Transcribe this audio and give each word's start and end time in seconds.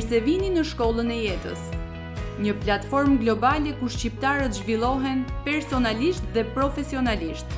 Mirë 0.00 0.08
se 0.08 0.18
vini 0.24 0.46
në 0.54 0.62
shkollën 0.64 1.10
e 1.12 1.16
jetës, 1.26 1.60
një 2.40 2.54
platformë 2.62 3.18
globale 3.20 3.74
ku 3.76 3.88
shqiptarët 3.92 4.54
zhvillohen 4.56 5.26
personalisht 5.44 6.24
dhe 6.32 6.40
profesionalisht. 6.54 7.52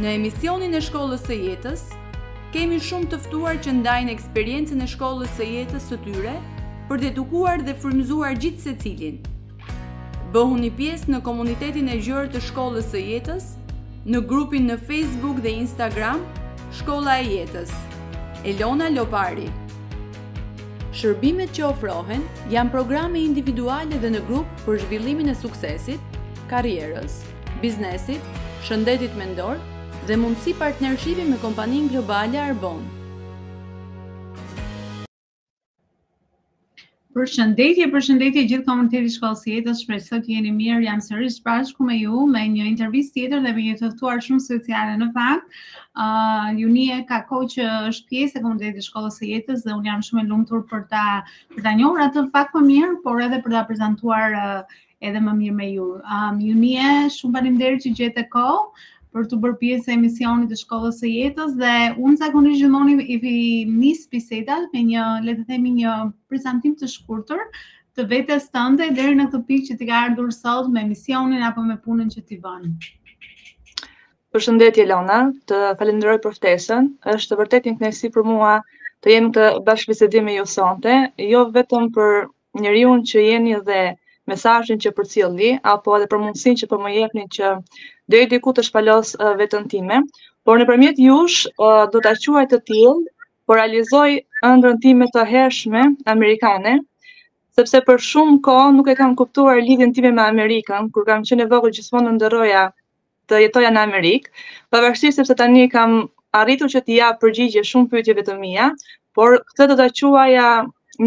Në 0.00 0.14
emisionin 0.16 0.72
e 0.72 0.80
shkollës 0.80 1.26
e 1.28 1.36
jetës, 1.50 1.82
kemi 2.56 2.78
shumë 2.80 3.10
tëftuar 3.12 3.60
që 3.66 3.74
ndajnë 3.82 4.14
eksperiencën 4.14 4.80
e 4.80 4.88
shkollës 4.94 5.36
e 5.44 5.48
jetës 5.58 5.90
së 5.92 5.98
tyre 6.06 6.32
për 6.88 7.02
të 7.04 7.08
edukuar 7.10 7.60
dhe 7.66 7.76
frymzuar 7.84 8.32
gjitë 8.40 8.64
se 8.64 8.74
cilin. 8.80 9.20
Bëhu 10.32 10.56
një 10.62 10.70
pjesë 10.80 11.12
në 11.12 11.22
komunitetin 11.28 11.92
e 11.92 11.98
gjërë 12.00 12.32
të 12.32 12.46
shkollës 12.48 12.94
e 12.96 13.04
jetës, 13.10 13.52
në 14.08 14.24
grupin 14.32 14.72
në 14.72 14.80
Facebook 14.88 15.44
dhe 15.44 15.52
Instagram, 15.66 16.24
Shkolla 16.78 17.20
e 17.20 17.28
jetës. 17.34 17.74
Elona 18.42 18.54
Elona 18.88 18.94
Lopari 18.96 19.50
shërbimet 21.00 21.52
që 21.56 21.64
ofrohen 21.70 22.24
janë 22.52 22.72
programe 22.74 23.20
individuale 23.24 23.98
dhe 24.02 24.10
në 24.12 24.20
grup 24.28 24.64
për 24.66 24.82
zhvillimin 24.84 25.32
e 25.32 25.36
suksesit, 25.40 26.18
karrierës, 26.52 27.16
biznesit, 27.64 28.28
shëndetit 28.68 29.16
mendor 29.16 29.60
dhe 30.08 30.18
mundësi 30.22 30.54
partnershipi 30.60 31.24
me 31.32 31.38
kompaninë 31.44 31.94
globale 31.94 32.42
Arbonë. 32.44 33.01
Për 37.16 37.26
shëndetje, 37.30 37.86
për 37.94 38.02
shëndetje 38.06 38.42
gjithë 38.50 38.64
komuniteti 38.66 39.10
shkollës 39.14 39.40
së 39.46 39.50
jetës, 39.52 39.80
shpresoj 39.84 40.18
të 40.26 40.30
jeni 40.34 40.52
mirë. 40.58 40.76
Jam 40.86 41.00
sërish 41.06 41.42
bashkë 41.48 41.84
me 41.88 41.96
ju 41.98 42.22
me 42.36 42.44
një 42.52 42.64
intervistë 42.70 43.18
tjetër 43.18 43.42
dhe 43.46 43.52
me 43.58 43.64
një 43.66 43.74
të 43.80 43.90
ftuar 43.96 44.22
shumë 44.26 44.40
speciale 44.44 44.94
në 45.02 45.08
fakt. 45.18 45.50
Ë, 45.52 46.06
uh, 46.06 46.46
juni 46.62 46.86
ka 47.10 47.18
kohë 47.32 47.50
që 47.56 47.66
është 47.90 48.14
pjesë 48.14 48.38
e 48.38 48.42
komunitetit 48.46 48.78
të 48.80 48.86
shkollës 48.86 49.20
së 49.22 49.28
jetës 49.32 49.66
dhe 49.66 49.74
unë 49.76 49.90
jam 49.92 50.06
shumë 50.08 50.22
e 50.22 50.26
lumtur 50.30 50.64
për 50.72 50.86
ta 50.94 51.04
për 51.52 51.66
ta 51.68 51.76
njohur 51.82 52.00
atë 52.06 52.24
pak 52.38 52.56
më 52.60 52.64
mirë, 52.70 52.96
por 53.04 53.20
edhe 53.26 53.42
për 53.48 53.58
ta 53.58 53.64
prezantuar 53.72 54.38
uh, 54.40 54.56
edhe 55.10 55.20
më 55.28 55.36
mirë 55.42 55.60
me 55.60 55.68
ju. 55.74 55.90
Ë, 56.00 56.22
um, 56.22 56.40
juni 56.48 57.12
shumë 57.18 57.36
faleminderit 57.38 57.84
që 58.00 58.12
e 58.24 58.28
kohë 58.32 58.88
për 59.16 59.24
të 59.30 59.38
bërë 59.42 59.56
pjesë 59.60 59.90
e 59.92 59.96
emisionit 59.98 60.50
të 60.50 60.58
shkollës 60.62 61.00
së 61.02 61.08
jetës 61.14 61.50
dhe 61.62 61.72
unë 62.04 62.18
zakonisht 62.22 62.62
gjithmonë 62.62 62.94
i 63.02 63.16
vi 63.24 63.32
nis 63.80 64.04
bisedat 64.14 64.72
me 64.76 64.84
një 64.90 65.04
le 65.26 65.34
të 65.40 65.44
themi 65.50 65.72
një 65.82 65.96
prezantim 66.32 66.74
të 66.82 66.88
shkurtër 66.94 67.42
të 67.98 68.06
vetes 68.12 68.46
tënde 68.56 68.88
deri 68.98 69.16
në 69.18 69.26
këtë 69.32 69.42
pikë 69.50 69.66
që 69.68 69.76
ti 69.82 69.88
ka 69.90 70.00
ardhur 70.06 70.32
sot 70.36 70.70
me 70.76 70.84
emisionin 70.86 71.44
apo 71.50 71.64
me 71.66 71.76
punën 71.84 72.08
që 72.14 72.24
ti 72.30 72.38
bën. 72.46 72.72
Përshëndetje 74.32 74.88
Lona, 74.88 75.18
të 75.50 75.60
falenderoj 75.80 76.16
për 76.24 76.38
ftesën. 76.38 76.86
Është 77.16 77.36
vërtet 77.42 77.66
një 77.68 77.74
kënaqësi 77.82 78.08
për 78.14 78.24
mua 78.32 78.54
të 79.04 79.12
jem 79.16 79.28
të 79.34 79.50
bashkëbisedim 79.66 80.24
me 80.30 80.38
ju 80.38 80.46
sonte, 80.54 80.96
jo 81.34 81.44
vetëm 81.58 81.90
për 81.92 82.24
njeriu 82.64 82.96
që 83.12 83.26
jeni 83.28 83.58
dhe 83.68 83.82
mesazhin 84.30 84.78
që 84.82 84.90
përcjellni 84.98 85.48
apo 85.70 85.94
edhe 85.98 86.08
për 86.10 86.20
mundësinë 86.24 86.58
që 86.62 86.68
po 86.72 86.78
më 86.82 86.92
jepni 86.98 87.24
që 87.36 87.52
deri 88.14 88.28
diku 88.34 88.52
të 88.58 88.64
shpalos 88.68 89.14
uh, 89.18 89.32
veten 89.40 89.66
time, 89.72 89.96
por 90.46 90.60
nëpërmjet 90.60 91.00
jush 91.02 91.46
uh, 91.66 91.82
do 91.94 92.02
ta 92.04 92.12
quaj 92.26 92.44
të 92.52 92.60
tilë, 92.70 92.92
por 93.46 93.58
realizoj 93.58 94.06
ëndrrën 94.50 94.78
time 94.84 95.08
të 95.16 95.24
hershme 95.32 95.82
amerikane, 96.14 96.76
sepse 97.58 97.80
për 97.88 98.00
shumë 98.10 98.38
kohë 98.48 98.70
nuk 98.78 98.88
e 98.88 98.96
kam 99.00 99.16
kuptuar 99.20 99.58
lidhjen 99.60 99.92
time 99.96 100.12
me 100.18 100.24
Amerikën, 100.26 100.86
kur 100.94 101.04
kam 101.08 101.26
qenë 101.30 101.48
vogël 101.50 101.74
gjithmonë 101.78 102.14
ndërroja 102.16 102.62
të 103.28 103.42
jetoja 103.42 103.70
në 103.74 103.82
Amerikë, 103.88 104.30
pavarësisht 104.72 105.18
sepse 105.20 105.36
tani 105.42 105.66
kam 105.74 105.98
arritur 106.42 106.70
që 106.76 106.80
të 106.86 106.96
jap 107.00 107.20
përgjigje 107.26 107.64
shumë 107.72 107.90
pyetjeve 107.92 108.24
të 108.30 108.38
mia, 108.44 108.70
por 109.18 109.40
këtë 109.52 109.68
do 109.68 109.76
ta 109.82 109.90
quaja 109.98 110.46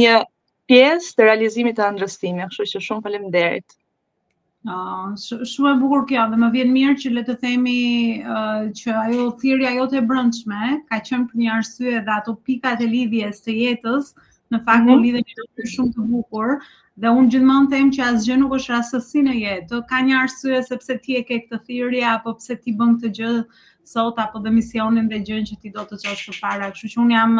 një 0.01 0.21
pjesë 0.69 1.15
të 1.17 1.25
realizimit 1.27 1.75
të 1.79 1.89
ndërstimit, 1.95 2.51
kështu 2.53 2.67
që 2.75 2.81
shumë 2.87 3.03
faleminderit. 3.05 3.75
Ah, 4.65 5.11
uh, 5.13 5.43
shumë 5.47 5.71
e 5.75 5.79
bukur 5.81 6.05
kjo 6.09 6.23
dhe 6.31 6.39
më 6.43 6.47
vjen 6.55 6.71
mirë 6.73 6.95
që 7.03 7.11
le 7.13 7.21
të 7.27 7.35
themi 7.43 7.75
uh, 8.35 8.63
që 8.79 8.95
ajo 9.03 9.27
thirrja 9.41 9.75
jote 9.75 9.99
e 9.99 10.03
brendshme 10.11 10.71
ka 10.89 10.97
qenë 11.05 11.27
për 11.29 11.41
një 11.41 11.51
arsye 11.57 11.99
dhe 12.07 12.15
ato 12.15 12.33
pikat 12.47 12.81
e 12.81 12.87
lidhjes 12.95 13.43
të 13.45 13.55
jetës 13.59 14.07
në 14.53 14.63
fakt 14.69 14.87
mm 14.89 15.03
lidhen 15.03 15.29
me 15.43 15.67
shumë 15.75 15.93
të 15.99 16.07
bukur 16.15 16.57
dhe 17.05 17.11
unë 17.19 17.31
gjithmonë 17.35 17.69
them 17.75 17.93
që 17.93 18.03
asgjë 18.07 18.39
nuk 18.41 18.57
është 18.57 18.73
rastësi 18.73 19.21
në 19.27 19.37
jetë. 19.43 19.83
Ka 19.93 20.01
një 20.09 20.17
arsye 20.23 20.63
sepse 20.71 20.97
ti 21.05 21.19
e 21.19 21.23
ke 21.29 21.39
këtë 21.43 21.61
thirrje 21.69 22.01
apo 22.15 22.33
pse 22.41 22.57
ti 22.65 22.73
bën 22.81 22.97
këtë 22.97 23.13
gjë 23.19 23.31
sot 23.93 24.17
apo 24.25 24.41
dhe 24.41 24.49
misionin 24.57 25.11
dhe 25.13 25.21
gjën 25.29 25.45
që 25.51 25.59
ti 25.61 25.73
do 25.77 25.85
të 25.91 25.99
çosh 26.07 26.25
përpara. 26.31 26.71
Kështu 26.73 26.95
që 26.95 27.01
un 27.05 27.13
jam 27.17 27.37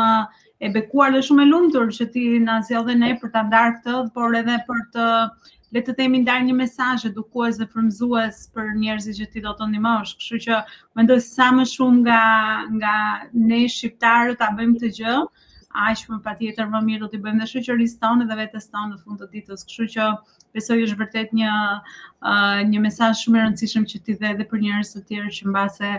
e 0.63 0.67
bekuar 0.73 1.11
dhe 1.15 1.19
shumë 1.27 1.43
e 1.43 1.49
lumtur 1.51 1.89
që 1.97 2.05
ti 2.13 2.21
na 2.43 2.53
sjell 2.67 2.85
dhe 2.89 2.93
ne 2.99 3.07
për 3.23 3.31
ta 3.33 3.41
ndarë 3.47 3.71
këtë, 3.77 3.95
por 4.17 4.37
edhe 4.39 4.53
për 4.67 4.81
të 4.95 5.07
le 5.77 5.81
të 5.87 5.95
themi 5.97 6.21
ndar 6.23 6.43
një 6.49 6.55
mesazh 6.61 7.03
edukues 7.09 7.57
dhe 7.61 7.67
frymëzues 7.73 8.39
për 8.59 8.69
njerëzit 8.83 9.17
që 9.19 9.25
ti 9.33 9.43
do 9.47 9.53
të 9.61 9.67
ndihmosh. 9.71 10.13
Kështu 10.21 10.39
që 10.45 10.59
mendoj 10.99 11.19
sa 11.25 11.49
më 11.57 11.65
shumë 11.71 11.99
nga 12.05 12.21
nga 12.77 12.93
ne 13.51 13.61
shqiptarët 13.75 14.39
ta 14.43 14.49
bëjmë 14.61 14.77
këtë 14.77 14.93
gjë, 14.99 15.17
aq 15.87 16.05
më 16.13 16.21
patjetër 16.29 16.71
më 16.77 16.83
mirë 16.87 17.03
do 17.05 17.11
të 17.15 17.21
bëjmë 17.27 17.43
dhe 17.45 17.51
shoqërisë 17.55 17.99
tonë 18.05 18.29
dhe 18.31 18.39
vetes 18.43 18.71
tonë 18.77 18.93
në 18.93 19.01
fund 19.03 19.19
të 19.25 19.31
ditës. 19.35 19.67
Kështu 19.71 19.89
që 19.97 20.07
besoj 20.57 20.79
është 20.85 20.97
vërtet 21.01 21.33
një 21.37 21.51
uh, 21.51 22.63
një 22.69 22.81
mesazh 22.85 23.21
shumë 23.25 23.39
e 23.39 23.43
rëndësishëm 23.43 23.85
që 23.91 24.01
ti 24.05 24.15
dhe 24.21 24.29
edhe 24.31 24.45
për 24.51 24.63
njerëz 24.63 24.91
të 24.95 25.01
tjerë 25.09 25.31
që 25.39 25.49
mbase 25.51 25.91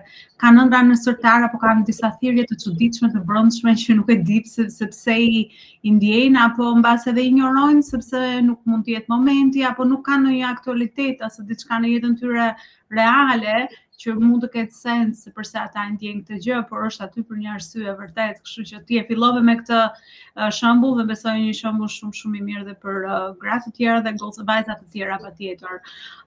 kanë 0.43 0.63
ëndra 0.65 0.81
në 0.89 0.97
sortar 1.03 1.45
apo 1.51 1.61
kanë 1.63 1.85
disa 1.91 2.11
thirrje 2.23 2.47
të 2.51 2.59
çuditshme 2.65 3.11
të 3.13 3.23
brondhshme 3.29 3.77
që 3.83 3.99
nuk 4.01 4.11
e 4.15 4.19
di 4.31 4.41
pse 4.47 4.67
sepse 4.79 5.19
i, 5.29 5.43
i 5.87 5.95
ndjejnë 5.99 6.43
apo 6.49 6.73
mbase 6.81 7.15
dhe 7.19 7.27
injorojnë 7.31 7.85
sepse 7.91 8.23
nuk 8.49 8.63
mund 8.71 8.87
të 8.89 8.97
jetë 8.97 9.13
momenti 9.15 9.67
apo 9.71 9.87
nuk 9.93 10.03
kanë 10.09 10.25
ndonjë 10.27 10.49
aktualitet 10.53 11.25
ose 11.29 11.45
diçka 11.53 11.81
në 11.85 11.93
jetën 11.97 12.19
tyre 12.23 12.51
reale 12.97 13.61
që 14.03 14.15
mund 14.23 14.43
të 14.45 14.49
ketë 14.55 14.75
sens 14.77 15.21
se 15.25 15.31
përse 15.37 15.57
ata 15.59 15.83
e 15.89 15.93
ndjen 15.95 16.19
këtë 16.23 16.39
gjë, 16.47 16.57
por 16.71 16.83
është 16.89 17.05
aty 17.07 17.23
për 17.29 17.39
një 17.43 17.53
arsye 17.55 17.95
vërtet, 18.01 18.41
kështu 18.45 18.65
që 18.71 18.81
ti 18.91 18.99
e 19.01 19.05
fillove 19.11 19.41
me 19.47 19.55
këtë 19.61 19.79
uh, 19.85 20.49
shembull 20.59 20.99
dhe 20.99 21.07
besoj 21.11 21.33
një 21.45 21.55
shembull 21.61 21.93
shumë 21.95 22.19
shumë 22.21 22.41
i 22.41 22.43
mirë 22.49 22.65
dhe 22.69 22.75
për 22.85 22.99
uh, 23.05 23.29
gratë 23.45 23.71
të 23.71 23.73
tjera 23.79 24.03
dhe 24.09 24.13
gocë 24.23 24.45
vajza 24.51 24.77
të 24.81 24.89
tjera 24.97 25.17
patjetër. 25.23 25.79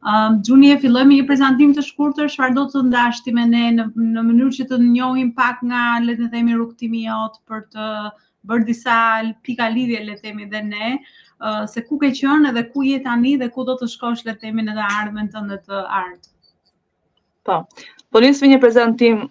Ëm 0.02 0.32
um, 0.32 0.40
Xuni 0.50 0.72
e 0.74 0.80
filloi 0.86 1.04
me 1.12 1.20
një 1.20 1.28
prezantim 1.30 1.76
të 1.78 1.86
shkurtër, 1.92 2.32
çfarë 2.38 2.58
do 2.58 2.66
të 2.74 2.84
ndash 2.90 3.22
ti 3.28 3.36
me 3.40 3.46
ne 3.52 3.64
në, 3.78 3.86
në 4.16 4.26
mënyrë 4.32 4.56
që 4.58 4.66
të 4.74 4.82
njohim 4.88 5.30
pak 5.42 5.62
nga 5.70 5.86
le 6.08 6.18
të 6.24 6.32
themi 6.34 6.58
rrugtimi 6.58 7.06
jot 7.06 7.38
për 7.54 7.68
të 7.76 7.92
bërë 8.50 8.66
disa 8.72 8.98
pika 9.50 9.70
lidhje 9.78 10.02
le 10.10 10.18
të 10.18 10.26
themi 10.30 10.50
dhe 10.56 10.66
ne 10.74 10.90
uh, 10.98 11.64
se 11.76 11.86
ku 11.92 12.02
ke 12.06 12.10
qenë 12.24 12.50
edhe 12.56 12.66
ku 12.74 12.88
je 12.90 12.98
tani 13.10 13.38
dhe 13.44 13.52
ku 13.54 13.68
do 13.72 13.78
të 13.84 13.92
shkosh 13.94 14.26
le 14.26 14.34
të 14.40 14.48
themi 14.48 14.66
në 14.72 14.80
të 14.82 14.92
ardhmen 14.98 15.30
tënde 15.38 15.62
të 15.70 15.86
artë. 16.02 16.34
Po, 17.50 17.66
po 18.14 18.18
njësë 18.22 18.48
një 18.50 18.58
prezentim 18.62 19.22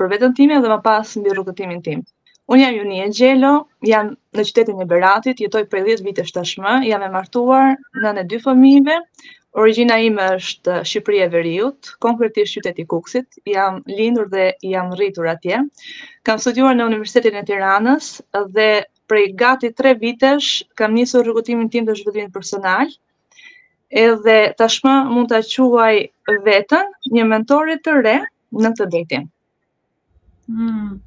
për 0.00 0.08
vetën 0.12 0.32
time 0.36 0.58
dhe 0.62 0.70
më 0.72 0.76
pas 0.86 1.12
në 1.20 1.30
rrugëtimin 1.36 1.78
tim. 1.86 2.02
Unë 2.52 2.64
jam 2.64 2.74
ju 2.78 2.82
një 2.88 3.04
gjelo, 3.18 3.52
jam 3.88 4.10
në 4.36 4.44
qytetin 4.48 4.80
e 4.82 4.86
Beratit, 4.90 5.38
jetoj 5.44 5.62
për 5.72 5.86
10 5.86 6.02
vite 6.08 6.24
shtashmë, 6.30 6.74
jam 6.90 7.06
e 7.06 7.10
martuar 7.14 7.72
në 8.02 8.12
në 8.18 8.24
dy 8.32 8.40
fëmive, 8.44 8.98
origina 9.62 9.96
ime 10.08 10.26
është 10.34 10.74
Shqipëri 10.90 11.22
e 11.24 11.28
Veriut, 11.36 11.92
konkretisht 12.06 12.70
i 12.84 12.86
Kuksit, 12.94 13.40
jam 13.54 13.80
lindur 14.02 14.28
dhe 14.36 14.50
jam 14.74 14.92
rritur 15.00 15.30
atje. 15.32 15.62
Kam 16.28 16.42
studuar 16.44 16.76
në 16.76 16.90
Universitetin 16.92 17.40
e 17.40 17.44
Tiranës 17.52 18.12
dhe 18.58 18.68
prej 19.08 19.26
gati 19.44 19.72
3 19.80 19.94
vitesh 20.04 20.50
kam 20.82 20.98
njësur 21.00 21.24
rrugëtimin 21.30 21.72
tim 21.76 21.88
dhe 21.88 21.96
zhvëdimin 22.02 22.34
personal, 22.40 22.92
edhe 23.92 24.36
tashmë 24.58 24.92
mund 25.12 25.30
të 25.32 25.40
quaj 25.52 26.08
vetën 26.46 26.92
një 27.16 27.24
mentore 27.32 27.76
të 27.84 27.94
re 28.06 28.16
në 28.64 28.70
të 28.78 28.86
detin. 28.94 29.26
Hmm. 30.48 31.00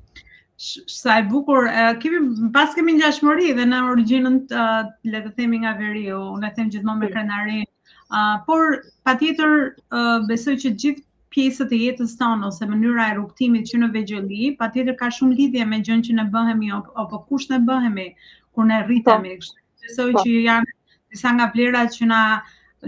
Sa 0.95 1.17
e 1.19 1.25
bukur, 1.29 1.65
uh, 1.67 1.91
kemi, 1.99 2.19
pas 2.55 2.71
kemi 2.77 2.93
një 2.99 3.07
ashmëri 3.09 3.49
dhe 3.57 3.65
në 3.67 3.79
originën 3.91 4.37
të 4.51 4.57
uh, 4.57 4.85
le 5.11 5.19
të 5.25 5.33
themi 5.39 5.59
nga 5.65 5.73
veri, 5.79 6.05
u 6.15 6.21
në 6.41 6.53
them 6.55 6.69
gjithmonë 6.71 7.01
me 7.01 7.09
hmm. 7.09 7.15
krenari, 7.15 7.65
uh, 7.65 8.37
por 8.45 8.85
pa 9.03 9.17
tjetër 9.19 9.57
uh, 9.65 10.21
besoj 10.29 10.55
që 10.63 10.71
gjithë 10.83 11.03
pjesët 11.35 11.73
e 11.75 11.81
jetës 11.81 12.13
tonë 12.15 12.47
ose 12.47 12.63
mënyra 12.71 13.09
e 13.11 13.15
rukëtimit 13.17 13.67
që 13.67 13.81
në 13.81 13.89
vegjëli, 13.91 14.43
pa 14.61 14.69
tjetër 14.71 14.95
ka 15.01 15.09
shumë 15.11 15.35
lidhje 15.41 15.65
me 15.67 15.81
gjënë 15.83 16.05
që 16.07 16.13
në 16.21 16.27
bëhemi 16.31 16.69
o, 16.71 16.79
o 16.95 17.03
për 17.11 17.25
kush 17.27 17.49
në 17.51 17.59
bëhemi 17.67 18.07
kur 18.55 18.69
në 18.69 18.77
rritemi. 18.85 19.33
Po. 19.41 19.63
Besoj 19.89 20.07
që 20.21 20.37
janë 20.45 20.71
disa 21.11 21.33
nga 21.35 21.49
vlerat 21.51 21.91
që 21.99 22.07
na 22.07 22.21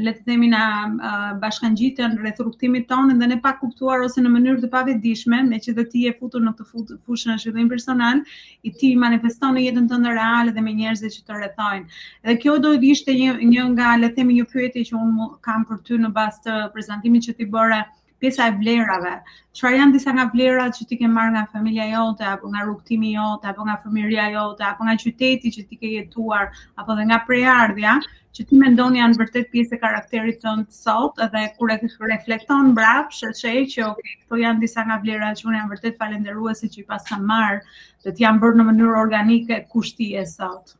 le 0.05 0.11
të 0.15 0.23
themi 0.29 0.47
na 0.51 0.61
uh, 0.87 1.27
bashkangjitën 1.43 2.17
rreth 2.21 2.41
rrugtimit 2.43 2.85
tonë 2.91 3.15
dhe 3.21 3.29
ne 3.31 3.37
pa 3.45 3.53
kuptuar 3.61 4.03
ose 4.07 4.21
në 4.23 4.31
mënyrë 4.33 4.61
të 4.65 4.69
pavetdijshme, 4.75 5.39
me 5.49 5.59
që 5.67 5.73
do 5.79 5.85
ti 5.93 6.03
e 6.09 6.13
futur 6.19 6.43
në 6.45 6.53
këtë 6.57 6.67
fut, 6.71 6.93
fushën 7.09 7.33
e 7.33 7.37
zhvillim 7.43 7.69
personal, 7.73 8.21
i 8.67 8.73
ti 8.81 8.91
manifeston 9.05 9.57
në 9.59 9.65
jetën 9.67 9.89
tënde 9.93 10.15
reale 10.19 10.55
dhe 10.57 10.65
me 10.67 10.75
njerëzit 10.81 11.17
që 11.17 11.21
të 11.29 11.37
rrethojnë. 11.39 12.01
Dhe 12.29 12.37
kjo 12.45 12.57
do 12.67 12.73
të 12.83 12.91
ishte 12.97 13.17
një, 13.21 13.35
një 13.55 13.67
nga 13.75 13.93
le 14.03 14.11
të 14.11 14.21
themi 14.21 14.39
një 14.41 14.49
pyetje 14.53 14.85
që 14.91 15.01
un 15.05 15.15
kam 15.49 15.65
për 15.71 15.83
ty 15.89 16.01
në 16.05 16.13
bazë 16.21 16.43
të 16.49 16.59
prezantimit 16.77 17.29
që 17.29 17.39
ti 17.41 17.49
bëre 17.57 17.83
pjesa 18.21 18.47
e 18.49 18.53
vlerave. 18.59 19.15
Çfarë 19.57 19.77
janë 19.81 19.93
disa 19.97 20.13
nga 20.13 20.25
vlerat 20.33 20.77
që 20.77 20.85
ti 20.89 20.97
ke 21.01 21.09
marrë 21.09 21.33
nga 21.35 21.43
familja 21.53 21.85
jote 21.91 22.25
apo 22.29 22.49
nga 22.53 22.63
rrugtimi 22.65 23.11
jote 23.15 23.47
apo 23.49 23.65
nga 23.65 23.75
fëmijëria 23.83 24.25
jote 24.33 24.63
apo 24.71 24.85
nga 24.85 24.95
qyteti 25.01 25.51
që 25.55 25.65
ti 25.69 25.77
ke 25.83 25.91
jetuar 25.97 26.49
apo 26.81 26.95
dhe 26.99 27.05
nga 27.09 27.19
preardhja 27.29 27.95
që 28.37 28.45
ti 28.49 28.59
mendon 28.63 28.97
janë 28.99 29.17
vërtet 29.21 29.49
pjesë 29.53 29.77
e 29.77 29.81
karakterit 29.85 30.39
tënd 30.43 30.69
të 30.69 30.77
sot 30.81 31.21
dhe 31.33 31.43
kur 31.57 31.73
e 31.73 31.77
reflekton 32.13 32.71
mbrapsht 32.75 33.25
e 33.29 33.33
shej 33.41 33.63
që 33.73 33.85
okay, 33.89 34.13
këto 34.25 34.41
janë 34.43 34.63
disa 34.65 34.85
nga 34.89 34.99
vlerat 35.05 35.41
që 35.41 35.49
unë 35.49 35.59
jam 35.61 35.71
vërtet 35.73 35.97
falendëruese 36.03 36.69
që 36.73 36.81
i 36.83 36.87
pas 36.93 37.05
kam 37.09 37.25
marr 37.31 37.61
dhe 38.05 38.13
ti 38.13 38.25
jam 38.27 38.39
bërë 38.43 38.59
në 38.61 38.67
mënyrë 38.69 38.99
organike 39.03 39.63
kushti 39.73 40.11
e 40.21 40.25
sot. 40.33 40.77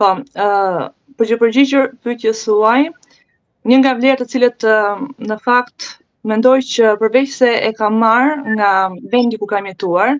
Po, 0.00 0.14
ë 0.16 0.44
uh, 0.44 0.90
për 1.20 1.32
të 1.32 1.40
përgjigjur 1.44 1.96
pyetjes 2.04 2.44
suaj, 2.48 2.88
Një 3.70 3.76
nga 3.78 3.90
vlerët 3.94 4.18
të 4.18 4.24
cilët 4.32 4.64
në 5.30 5.36
fakt 5.44 5.84
mendoj 6.30 6.58
që 6.74 6.90
përveç 7.00 7.32
se 7.38 7.48
e 7.68 7.72
kam 7.78 7.96
marr 8.02 8.36
nga 8.56 8.72
vendi 9.14 9.38
ku 9.40 9.48
kam 9.50 9.66
jetuar, 9.70 10.18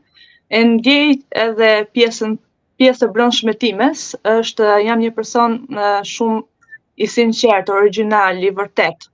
e 0.51 0.61
ndjej 0.73 1.19
edhe 1.45 1.71
pjesën 1.95 2.35
pjesë 2.83 3.07
e 3.09 3.13
brendshme 3.15 3.55
times, 3.63 4.09
është 4.27 4.67
jam 4.89 4.99
një 5.05 5.13
person 5.15 5.55
shumë 6.13 6.41
i 6.99 7.07
sinqert, 7.09 7.71
origjinal, 7.71 8.41
i 8.43 8.51
vërtet. 8.57 9.07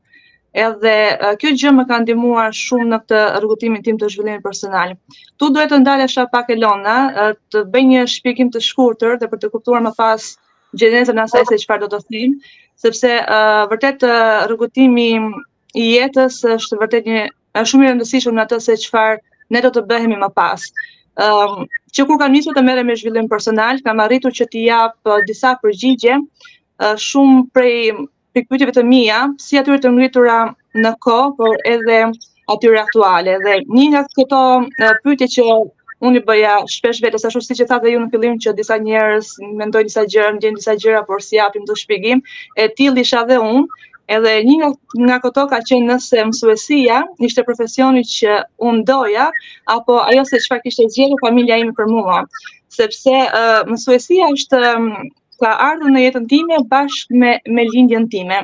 Edhe 0.58 0.94
kjo 1.42 1.50
gjë 1.60 1.72
më 1.76 1.84
ka 1.90 1.98
ndihmuar 2.02 2.56
shumë 2.56 2.86
në 2.92 3.00
këtë 3.04 3.20
rrugëtimin 3.42 3.84
tim 3.84 3.98
të 4.00 4.08
zhvillimit 4.14 4.42
personal. 4.46 4.94
Tu 5.38 5.50
duhet 5.52 5.70
të 5.74 5.82
ndalesh 5.82 6.16
pak 6.32 6.48
e 6.50 6.56
lona, 6.62 6.96
të 7.52 7.66
bëj 7.74 7.84
një 7.92 8.06
shpjegim 8.16 8.50
të 8.54 8.62
shkurtër 8.70 9.18
dhe 9.20 9.28
për 9.34 9.42
të 9.44 9.52
kuptuar 9.52 9.84
më 9.84 9.92
pas 10.00 10.30
gjenezën 10.80 11.20
e 11.20 11.24
asaj 11.28 11.44
se 11.52 11.60
çfarë 11.64 11.84
do 11.84 11.92
të 12.00 12.16
them 12.16 12.34
sepse 12.84 13.08
uh, 13.20 13.62
vërtet 13.70 14.02
uh, 14.06 14.46
rrugëtimi 14.50 15.06
i 15.74 15.84
jetës 15.94 16.38
është 16.56 16.78
vërtet 16.80 17.08
një 17.10 17.24
është 17.58 17.68
shumë 17.72 17.84
i 17.84 17.88
rëndësishëm 17.90 18.36
në 18.38 18.44
atë 18.46 18.58
se 18.66 18.76
çfarë 18.84 19.18
ne 19.54 19.62
do 19.64 19.70
të 19.76 19.82
bëhemi 19.90 20.18
më 20.22 20.28
pas. 20.38 20.62
Ëm, 21.24 21.64
që 21.96 22.04
kur 22.06 22.18
kam 22.20 22.32
nisur 22.32 22.54
të 22.56 22.62
merrem 22.68 22.86
me 22.90 22.94
zhvillim 22.96 23.26
personal, 23.32 23.80
kam 23.86 24.00
arritur 24.04 24.32
që 24.38 24.46
t'i 24.52 24.62
jap 24.68 24.94
uh, 25.08 25.18
disa 25.28 25.54
përgjigje 25.62 26.18
uh, 26.20 26.94
shumë 27.08 27.40
prej 27.54 27.72
pikpyetjeve 28.36 28.74
të 28.78 28.84
mia, 28.86 29.22
si 29.42 29.58
atyre 29.58 29.80
të 29.82 29.90
ngritura 29.96 30.38
në 30.78 30.92
ko, 31.02 31.18
por 31.40 31.56
edhe 31.66 32.02
atyre 32.54 32.80
aktuale. 32.84 33.34
Dhe 33.44 33.58
një 33.76 33.88
nga 33.94 34.04
këto 34.16 34.42
uh, 34.62 34.94
pyetje 35.04 35.30
që 35.38 35.48
unë 36.06 36.20
i 36.20 36.24
bëja 36.28 36.56
shpesh 36.70 37.02
vetes, 37.02 37.26
ashtu 37.26 37.42
siç 37.48 37.64
e 37.64 37.68
tha 37.72 37.80
dhe 37.82 37.96
ju 37.96 38.04
në 38.04 38.12
fillim 38.12 38.36
që 38.44 38.54
disa 38.60 38.76
njerëz 38.86 39.32
mendojnë 39.58 39.90
disa 39.90 40.06
gjëra, 40.12 40.30
ndjen 40.36 40.60
disa 40.62 40.76
gjëra, 40.78 41.02
por 41.08 41.24
si 41.26 41.40
japim 41.40 41.66
të 41.66 41.80
shpjegim, 41.82 42.22
e 42.54 42.68
tillë 42.78 43.02
isha 43.02 43.24
dhe 43.32 43.40
unë, 43.48 43.64
Edhe 44.08 44.30
një 44.48 44.68
nga 45.06 45.18
këto 45.24 45.42
ka 45.50 45.58
qenë 45.68 45.84
nëse 45.88 46.22
mësuesia 46.30 47.02
ishte 47.28 47.44
profesioni 47.44 48.00
që 48.10 48.38
unë 48.70 48.84
doja, 48.90 49.26
apo 49.76 49.98
ajo 50.02 50.22
se 50.30 50.40
që 50.40 50.52
fa 50.52 50.58
kishte 50.64 50.86
zgjeru 50.92 51.18
familja 51.22 51.58
ime 51.62 51.74
për 51.80 51.90
mua. 51.92 52.22
Sepse 52.78 53.12
uh, 53.12 53.68
mësuesia 53.68 54.30
është 54.36 54.62
ka 55.42 55.52
ardhur 55.66 55.92
në 55.94 56.06
jetën 56.06 56.24
time 56.32 56.60
bashkë 56.72 57.20
me 57.24 57.34
me 57.58 57.68
lindjen 57.68 58.08
time. 58.14 58.40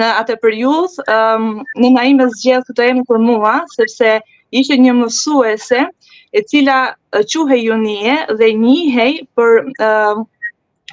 Në 0.00 0.10
atë 0.20 0.36
periudhë, 0.44 1.06
um, 1.16 1.48
në 1.80 1.90
na 1.96 2.04
ime 2.12 2.28
zgjedh 2.36 2.68
të 2.76 2.90
emër 2.90 3.08
për 3.12 3.20
mua, 3.30 3.56
sepse 3.78 4.12
ishte 4.60 4.76
një 4.84 4.94
mësuese 5.00 5.80
e 6.40 6.44
cila 6.52 6.78
quhej 7.16 7.62
Junie 7.64 8.20
dhe 8.40 8.52
njihej 8.62 9.10
për 9.34 10.24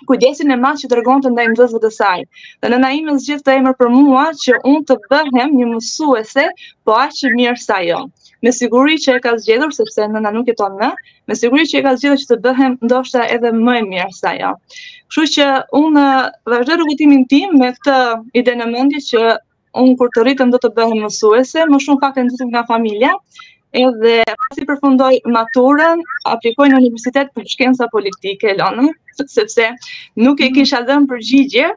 kujdesin 0.10 0.50
e 0.54 0.58
madh 0.62 0.82
që 0.84 0.90
tregon 0.94 1.24
të 1.24 1.32
ndaj 1.34 1.46
mësuesve 1.52 1.80
të 1.84 1.92
saj. 1.96 2.16
Dhe 2.62 2.72
nëna 2.74 2.90
ime 2.98 3.16
të 3.46 3.56
emër 3.60 3.76
për 3.82 3.90
mua 3.96 4.26
që 4.44 4.60
unë 4.72 4.84
të 4.90 4.98
bëhem 5.14 5.54
një 5.60 5.68
mësuese, 5.76 6.46
po 6.86 6.98
aq 7.04 7.14
që 7.20 7.34
mirë 7.38 7.62
sa 7.64 7.80
ajo. 7.84 8.04
Me 8.44 8.52
siguri 8.52 8.98
që 9.00 9.18
e 9.18 9.20
ka 9.24 9.32
zgjedhur 9.40 9.72
sepse 9.72 10.08
nëna 10.16 10.32
nuk 10.36 10.50
jeton 10.52 10.74
më, 10.80 10.90
me 11.30 11.36
siguri 11.42 11.64
që 11.72 11.80
e 11.80 11.86
ka 11.86 11.96
zgjedhur 11.96 12.22
që 12.24 12.28
të 12.32 12.40
bëhem 12.46 12.74
ndoshta 12.84 13.28
edhe 13.38 13.54
më 13.60 13.78
e 13.82 13.86
mirë 13.92 14.10
sa 14.18 14.34
ajo. 14.36 14.52
Kështu 15.14 15.28
që 15.38 15.46
unë 15.80 16.04
vazhdoj 16.52 16.78
rrugëtimin 16.82 17.24
tim 17.32 17.56
me 17.62 17.72
këtë 17.88 18.58
në 18.60 18.70
mendje 18.76 19.04
që 19.10 19.24
unë 19.84 19.96
kur 19.98 20.12
të 20.14 20.26
rritëm 20.28 20.52
do 20.54 20.60
të 20.64 20.74
bëhem 20.80 21.00
mësuese, 21.08 21.64
më 21.72 21.80
shumë 21.86 22.04
pak 22.04 22.18
të 22.20 22.26
nëzitëm 22.28 22.52
nga 22.52 22.66
familja, 22.74 23.14
edhe 23.82 24.24
pasi 24.40 24.66
përfundoj 24.70 25.14
maturën, 25.36 26.02
aplikoj 26.34 26.68
në 26.72 26.80
universitet 26.82 27.32
për 27.38 27.48
shkenca 27.56 27.88
politike, 27.96 28.54
lënë, 28.60 28.90
sepse 29.36 29.70
nuk 30.28 30.42
e 30.48 30.52
kisha 30.58 30.84
dhenë 30.90 31.10
përgjigje 31.14 31.72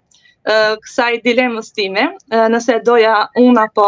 kësaj 0.47 1.09
dilemës 1.25 1.73
time, 1.75 2.03
nëse 2.55 2.77
doja 2.87 3.15
unë 3.43 3.63
apo 3.65 3.87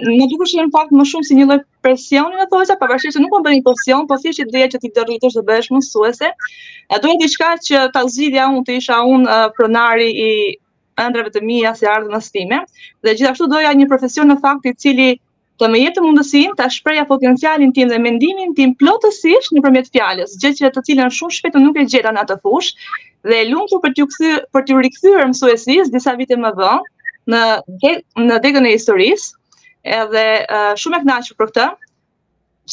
në 0.00 0.24
duke 0.32 0.48
shenë 0.52 0.72
fakt 0.74 0.90
më 0.98 1.04
shumë 1.12 1.28
si 1.28 1.36
një 1.38 1.46
lojë 1.50 1.62
presioni 1.86 2.42
e 2.42 2.46
thosa, 2.50 2.74
pa 2.80 2.88
se 3.04 3.12
nuk 3.22 3.36
më 3.36 3.42
bërë 3.44 3.54
një 3.58 3.64
presion, 3.68 4.08
po 4.10 4.18
si 4.22 4.32
që 4.38 4.48
dhja 4.54 4.66
që 4.72 4.80
ti 4.86 4.90
të 4.96 5.04
rritësh 5.06 5.38
dhe 5.38 5.44
bëshë 5.52 5.76
mësuese, 5.76 6.32
e 6.32 6.98
doja 7.04 7.18
një 7.20 7.54
që 7.68 7.84
ta 7.98 8.02
zhidhja 8.16 8.48
unë 8.54 8.64
të 8.70 8.78
isha 8.80 8.98
unë 9.14 9.38
pronari 9.60 10.10
i 10.26 10.30
ëndrave 11.06 11.30
të 11.36 11.44
mija 11.50 11.70
si 11.78 11.86
ardhë 11.94 12.10
në 12.16 12.22
stime, 12.26 12.58
dhe 13.06 13.14
gjithashtu 13.20 13.46
doja 13.54 13.70
një 13.82 13.86
profesion 13.94 14.26
në 14.34 14.40
fakt 14.42 14.66
i 14.66 14.74
cili 14.84 15.10
dhe 15.62 15.70
me 15.70 15.78
jetë 15.80 16.02
mundësin 16.04 16.54
të 16.58 16.66
shpreja 16.76 17.04
potencialin 17.06 17.72
tim 17.76 17.90
dhe 17.92 17.98
mendimin 18.02 18.54
tim 18.58 18.72
plotësisht 18.80 19.52
në 19.54 19.62
përmjet 19.64 19.90
fjales, 19.94 20.34
gjithë 20.42 20.62
që 20.64 20.70
të 20.76 20.82
cilën 20.88 21.12
shumë 21.18 21.36
shpetë 21.38 21.62
nuk 21.62 21.78
e 21.78 21.84
gjeta 21.92 22.12
në 22.16 22.24
atë 22.24 22.36
fush, 22.42 22.72
dhe 23.30 23.40
lumë 23.52 23.80
për 23.82 24.64
të 24.64 24.80
rikëthyrë 24.80 25.28
mësuesis 25.30 25.92
disa 25.94 26.16
vite 26.18 26.38
më 26.44 26.52
dhe 26.58 26.72
në, 27.34 27.42
në 28.28 28.38
degën 28.46 28.66
e 28.66 28.74
historisë, 28.74 29.28
edhe 30.00 30.26
shumë 30.82 30.98
e 30.98 31.02
knaqë 31.06 31.38
për 31.38 31.52
këtë, 31.52 31.68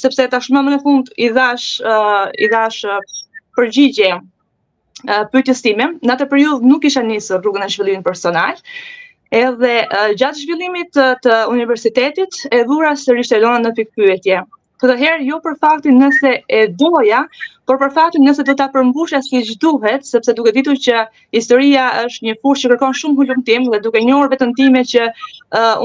sepse 0.03 0.27
tashmë 0.33 0.65
më 0.68 0.75
në 0.77 0.81
fund 0.88 1.12
i 1.18 1.30
dhash, 1.35 1.69
i 1.83 2.47
dhash 2.50 2.81
përgjigje 3.57 4.09
uh, 4.19 5.24
për 5.33 5.44
të 5.50 5.56
stime, 5.57 5.89
në 6.06 6.13
atë 6.15 6.27
periud 6.31 6.63
nuk 6.69 6.85
isha 6.88 7.01
njësë 7.03 7.42
rrugën 7.44 7.65
e 7.65 7.69
shvillimin 7.74 8.06
personal, 8.06 8.57
Edhe 9.31 9.84
gjatë 10.18 10.42
zhvillimit 10.42 10.88
të, 10.98 11.34
universitetit, 11.54 12.40
e 12.50 12.64
dhura 12.66 12.96
sërish 13.02 13.30
të 13.30 13.42
lona 13.44 13.60
në 13.68 13.72
pikpyetje. 13.78 14.40
Këtë 14.81 14.96
herë, 15.02 15.24
jo 15.28 15.38
për 15.46 15.58
faktin 15.62 15.98
nëse 16.02 16.31
e 16.58 16.62
doja, 16.81 17.20
por 17.68 17.78
për 17.81 17.92
faktin 17.98 18.24
nëse 18.26 18.46
do 18.48 18.56
të 18.58 18.66
përmbushja 18.76 19.20
si 19.26 19.42
gjithduhet, 19.50 20.08
sepse 20.08 20.34
duke 20.38 20.54
ditu 20.56 20.74
që 20.88 21.02
historia 21.36 21.86
është 22.08 22.30
një 22.30 22.36
push 22.46 22.64
që 22.64 22.72
kërkon 22.72 22.96
shumë 23.02 23.20
hullumtim 23.20 23.68
dhe 23.74 23.81
duke 23.84 24.02
njërë 24.08 24.31
vetën 24.34 24.56
time 24.62 24.81
që 24.94 25.06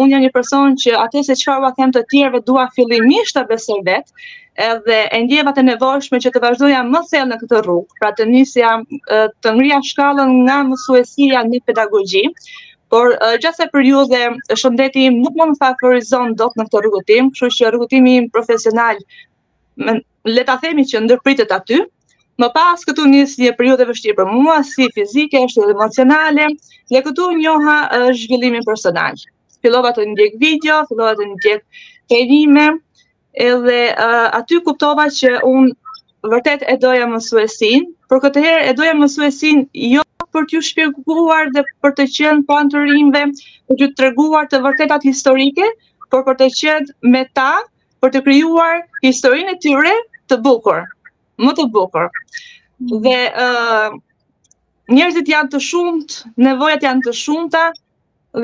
unë 0.00 0.11
një 0.14 0.23
një 0.25 0.31
person 0.38 0.79
që 0.85 0.94
atë 1.02 1.25
se 1.29 1.37
qëfar 1.43 1.75
kem 1.81 1.93
të 1.96 2.05
tjerve 2.14 2.41
dua 2.52 2.69
fillimisht 2.79 3.37
të 3.37 3.44
besoj 3.50 3.81
vetë, 3.91 4.17
edhe 4.70 5.00
e 5.11 5.20
ndjeva 5.26 5.52
të 5.58 5.67
nevojshme 5.69 6.23
që 6.26 6.31
të 6.37 6.44
vazhdoja 6.46 6.85
më 6.94 7.00
thellë 7.11 7.32
në 7.35 7.43
këtë 7.43 7.62
rrugë, 7.67 7.99
pra 8.00 8.14
të 8.20 8.31
njësja 8.31 8.75
të 9.11 9.56
ngrija 9.58 9.82
shkallën 9.91 10.38
nga 10.46 10.62
mësuesia 10.70 11.43
një 11.50 11.64
pedagogji, 11.67 12.29
por 12.94 13.08
uh, 13.17 13.34
gjatë 13.43 13.58
sa 13.65 13.69
periudhe 13.74 14.19
shëndeti 14.60 15.08
nuk 15.17 15.34
më 15.39 15.46
më 15.53 15.56
favorizon 15.63 16.34
dot 16.39 16.53
në 16.58 16.67
këtë 16.69 16.82
rrugëtim, 16.84 17.31
kështu 17.34 17.51
që 17.56 17.72
rrugëtimi 17.74 18.13
im 18.20 18.29
profesional 18.36 19.01
më, 19.86 19.96
le 20.31 20.44
ta 20.46 20.55
themi 20.63 20.84
që 20.93 21.01
ndërpritet 21.08 21.51
aty. 21.56 21.81
Më 22.43 22.48
pas 22.55 22.82
këtu 22.86 23.06
nis 23.10 23.34
një 23.39 23.51
periudhë 23.58 23.84
e 23.86 23.89
vështirë 23.91 24.17
për 24.20 24.31
mua, 24.36 24.60
si 24.67 24.86
fizike, 24.94 25.43
ashtu 25.46 25.63
edhe 25.65 25.74
emocionale, 25.74 26.46
dhe 26.93 27.03
këtu 27.06 27.29
njoha 27.41 27.77
uh, 27.98 28.08
zhvillimin 28.20 28.63
personal. 28.69 29.19
Fillova 29.63 29.91
të 29.96 30.06
ndjek 30.13 30.39
video, 30.43 30.79
fillova 30.91 31.17
të 31.19 31.29
ndjek 31.32 31.67
perime, 32.10 32.69
edhe 33.48 33.81
uh, 33.91 34.29
aty 34.41 34.60
kuptova 34.67 35.08
që 35.19 35.41
unë 35.51 36.31
vërtet 36.34 36.63
e 36.74 36.79
doja 36.82 37.10
mësuesin, 37.10 37.91
por 38.10 38.22
këtë 38.24 38.46
herë 38.46 38.67
e 38.70 38.77
doja 38.81 38.94
mësuesin 39.03 39.67
jo 39.96 40.06
për 40.34 40.46
t'ju 40.50 40.60
shpjeguar 40.69 41.50
dhe 41.56 41.62
për 41.84 41.93
të 41.98 42.05
qenë 42.17 42.44
po 42.48 42.56
antërimve, 42.62 43.20
për 43.70 43.81
t'ju 43.81 43.88
të 43.98 44.06
reguar 44.06 44.48
të 44.53 44.60
vërtetat 44.64 45.06
historike, 45.08 45.69
por 46.12 46.24
për 46.29 46.38
të 46.41 46.48
qenë 46.60 47.12
me 47.14 47.22
ta, 47.38 47.48
për 48.03 48.14
të 48.17 48.24
kryuar 48.26 48.82
historinë 49.06 49.55
e 49.56 49.60
tyre 49.67 49.94
të 50.32 50.41
bukur, 50.48 50.82
më 51.46 51.55
të 51.60 51.69
bukur. 51.76 52.08
Dhe 53.05 53.19
uh, 53.46 53.94
njerëzit 54.96 55.31
janë 55.34 55.53
të 55.55 55.60
shumët, 55.69 56.19
nevojat 56.48 56.84
janë 56.88 57.06
të 57.06 57.14
shumëta, 57.22 57.62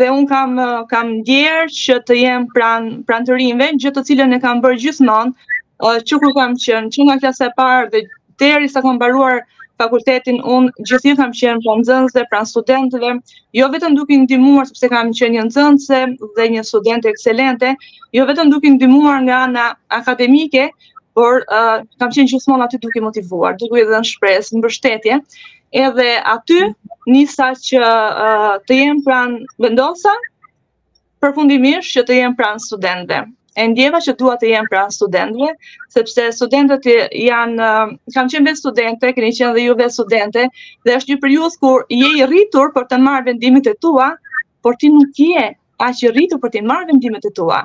dhe 0.01 0.09
unë 0.15 0.29
kam, 0.31 0.55
uh, 0.63 0.81
kam 0.95 1.11
djerë 1.29 1.67
që 1.81 1.99
të 2.09 2.19
jem 2.23 2.47
pranë 2.55 3.01
pran 3.11 3.27
të 3.29 3.41
gjithë 3.43 3.97
të 3.99 4.07
cilën 4.11 4.37
e 4.39 4.43
kam 4.47 4.63
bërë 4.67 4.79
gjithmonë, 4.87 5.35
uh, 5.79 5.99
që 6.09 6.23
kur 6.25 6.35
kam 6.39 6.57
qënë, 6.67 6.91
që 6.97 7.09
nga 7.09 7.19
klasa 7.25 7.49
e 7.51 7.57
parë 7.61 7.89
dhe 7.97 8.05
deri 8.41 8.71
sa 8.73 8.83
kam 8.87 8.99
baruar 9.03 9.43
fakultetin 9.81 10.41
unë 10.41 10.85
një 11.05 11.15
kam 11.21 11.31
qenë 11.37 11.63
po 11.65 11.75
nëzënëse 11.81 12.25
pranë 12.31 12.51
studentëve, 12.51 13.11
jo 13.59 13.69
vetëm 13.73 13.95
duke 13.99 14.17
në 14.21 14.29
dimuar 14.35 14.69
sepse 14.69 14.91
kam 14.93 15.13
qenë 15.19 15.37
një 15.39 15.45
nëzënëse 15.49 16.01
dhe 16.37 16.49
një 16.55 16.65
studentë 16.71 17.13
ekselente, 17.15 17.73
jo 18.19 18.27
vetëm 18.31 18.53
duke 18.53 18.73
në 18.75 18.83
dimuar 18.85 19.21
nga 19.27 19.39
ana 19.49 19.67
akademike, 20.01 20.67
por 21.17 21.43
uh, 21.53 21.81
kam 22.01 22.13
qenë 22.15 22.31
gjithmonë 22.35 22.67
aty 22.69 22.81
duke 22.85 23.03
motivuar, 23.05 23.57
duke 23.61 23.81
edhe 23.85 23.97
në 24.03 24.11
shpresë, 24.13 24.57
në 24.59 24.63
bështetje, 24.67 25.19
edhe 25.87 26.11
aty 26.37 26.61
nisa 27.11 27.53
që 27.69 27.81
uh, 27.83 28.55
të 28.69 28.81
jem 28.83 29.01
pranë 29.07 29.43
vendosa, 29.65 30.13
përfundimisht 31.21 31.97
që 31.97 32.05
të 32.09 32.21
jem 32.23 32.37
pranë 32.39 32.63
studentëve 32.69 33.27
e 33.59 33.67
ndjeva 33.73 33.99
që 34.05 34.15
duha 34.21 34.37
të 34.41 34.51
jem 34.53 34.69
pra 34.71 34.85
studentve, 34.95 35.49
sepse 35.95 36.27
studentët 36.39 36.87
janë, 37.19 37.69
kam 38.15 38.29
qenë 38.31 38.47
vetë 38.51 38.61
studente, 38.61 39.11
keni 39.17 39.33
qenë 39.39 39.57
dhe 39.57 39.65
ju 39.67 39.75
vetë 39.81 39.95
studente, 39.97 40.45
dhe 40.87 40.97
është 41.01 41.15
një 41.15 41.19
periudhë 41.25 41.61
kur 41.65 41.85
je 41.95 42.13
i 42.21 42.29
rritur 42.31 42.71
për 42.77 42.87
të 42.93 43.01
marrë 43.07 43.31
vendimet 43.33 43.71
e 43.71 43.75
tua, 43.87 44.13
por 44.63 44.79
ti 44.83 44.93
nuk 44.95 45.19
je 45.19 45.49
aq 45.89 46.03
i 46.07 46.13
rritur 46.15 46.43
për 46.45 46.55
të 46.57 46.63
marrë 46.71 46.91
vendimet 46.93 47.27
e 47.27 47.33
tua. 47.41 47.63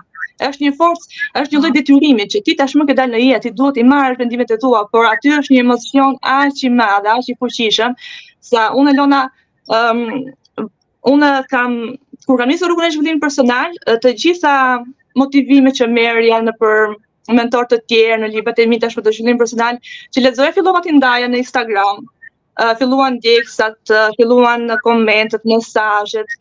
Është 0.48 0.66
një 0.66 0.72
forcë, 0.76 1.06
është 1.42 1.56
një 1.56 1.60
lloj 1.64 1.72
detyrimi 1.78 2.24
që 2.34 2.40
ti 2.44 2.56
tashmë 2.60 2.88
këtë 2.90 2.98
dalë 3.02 3.14
në 3.18 3.22
jetë, 3.24 3.44
ti 3.44 3.52
duhet 3.60 3.78
të 3.78 3.86
marrësh 3.88 4.20
vendimet 4.20 4.52
e 4.52 4.58
tua, 4.64 4.82
por 4.92 5.06
aty 5.12 5.32
është 5.38 5.54
një 5.56 5.62
emocion 5.68 6.18
aq 6.38 6.66
i 6.68 6.72
madh, 6.80 7.08
aq 7.14 7.30
i 7.34 7.38
fuqishëm, 7.44 7.94
sa 8.50 8.66
unë 8.82 8.98
Lona 8.98 9.22
ëm 9.76 10.02
unë 11.14 11.30
kam 11.54 11.74
kur 12.26 12.40
kam 12.42 12.50
nisur 12.50 12.72
rrugën 12.72 12.90
e 12.90 12.94
zhvillimit 12.96 13.22
personal, 13.24 13.72
të 14.04 14.12
gjitha 14.22 14.54
motivime 15.20 15.72
që 15.76 15.88
merr 15.96 16.22
janë 16.28 16.54
për 16.60 16.96
mentor 17.36 17.66
të 17.72 17.80
tjerë 17.90 18.18
në 18.24 18.30
librat 18.36 18.60
e 18.62 18.68
mi 18.70 18.80
tash 18.84 18.96
për 19.00 19.08
të 19.08 19.16
qëllim 19.18 19.40
personal, 19.40 19.80
që 20.14 20.24
lexoja 20.26 20.54
fillova 20.58 20.84
të 20.86 20.94
ndaja 21.00 21.32
në 21.32 21.40
Instagram. 21.44 22.04
Uh, 22.56 22.72
filluan 22.80 23.18
djeksat, 23.24 23.78
uh, 23.92 24.12
filluan 24.16 24.68
në 24.70 24.78
komentet, 24.86 25.42
uh, 25.42 25.50
në 25.50 25.58
sajët, 25.66 26.36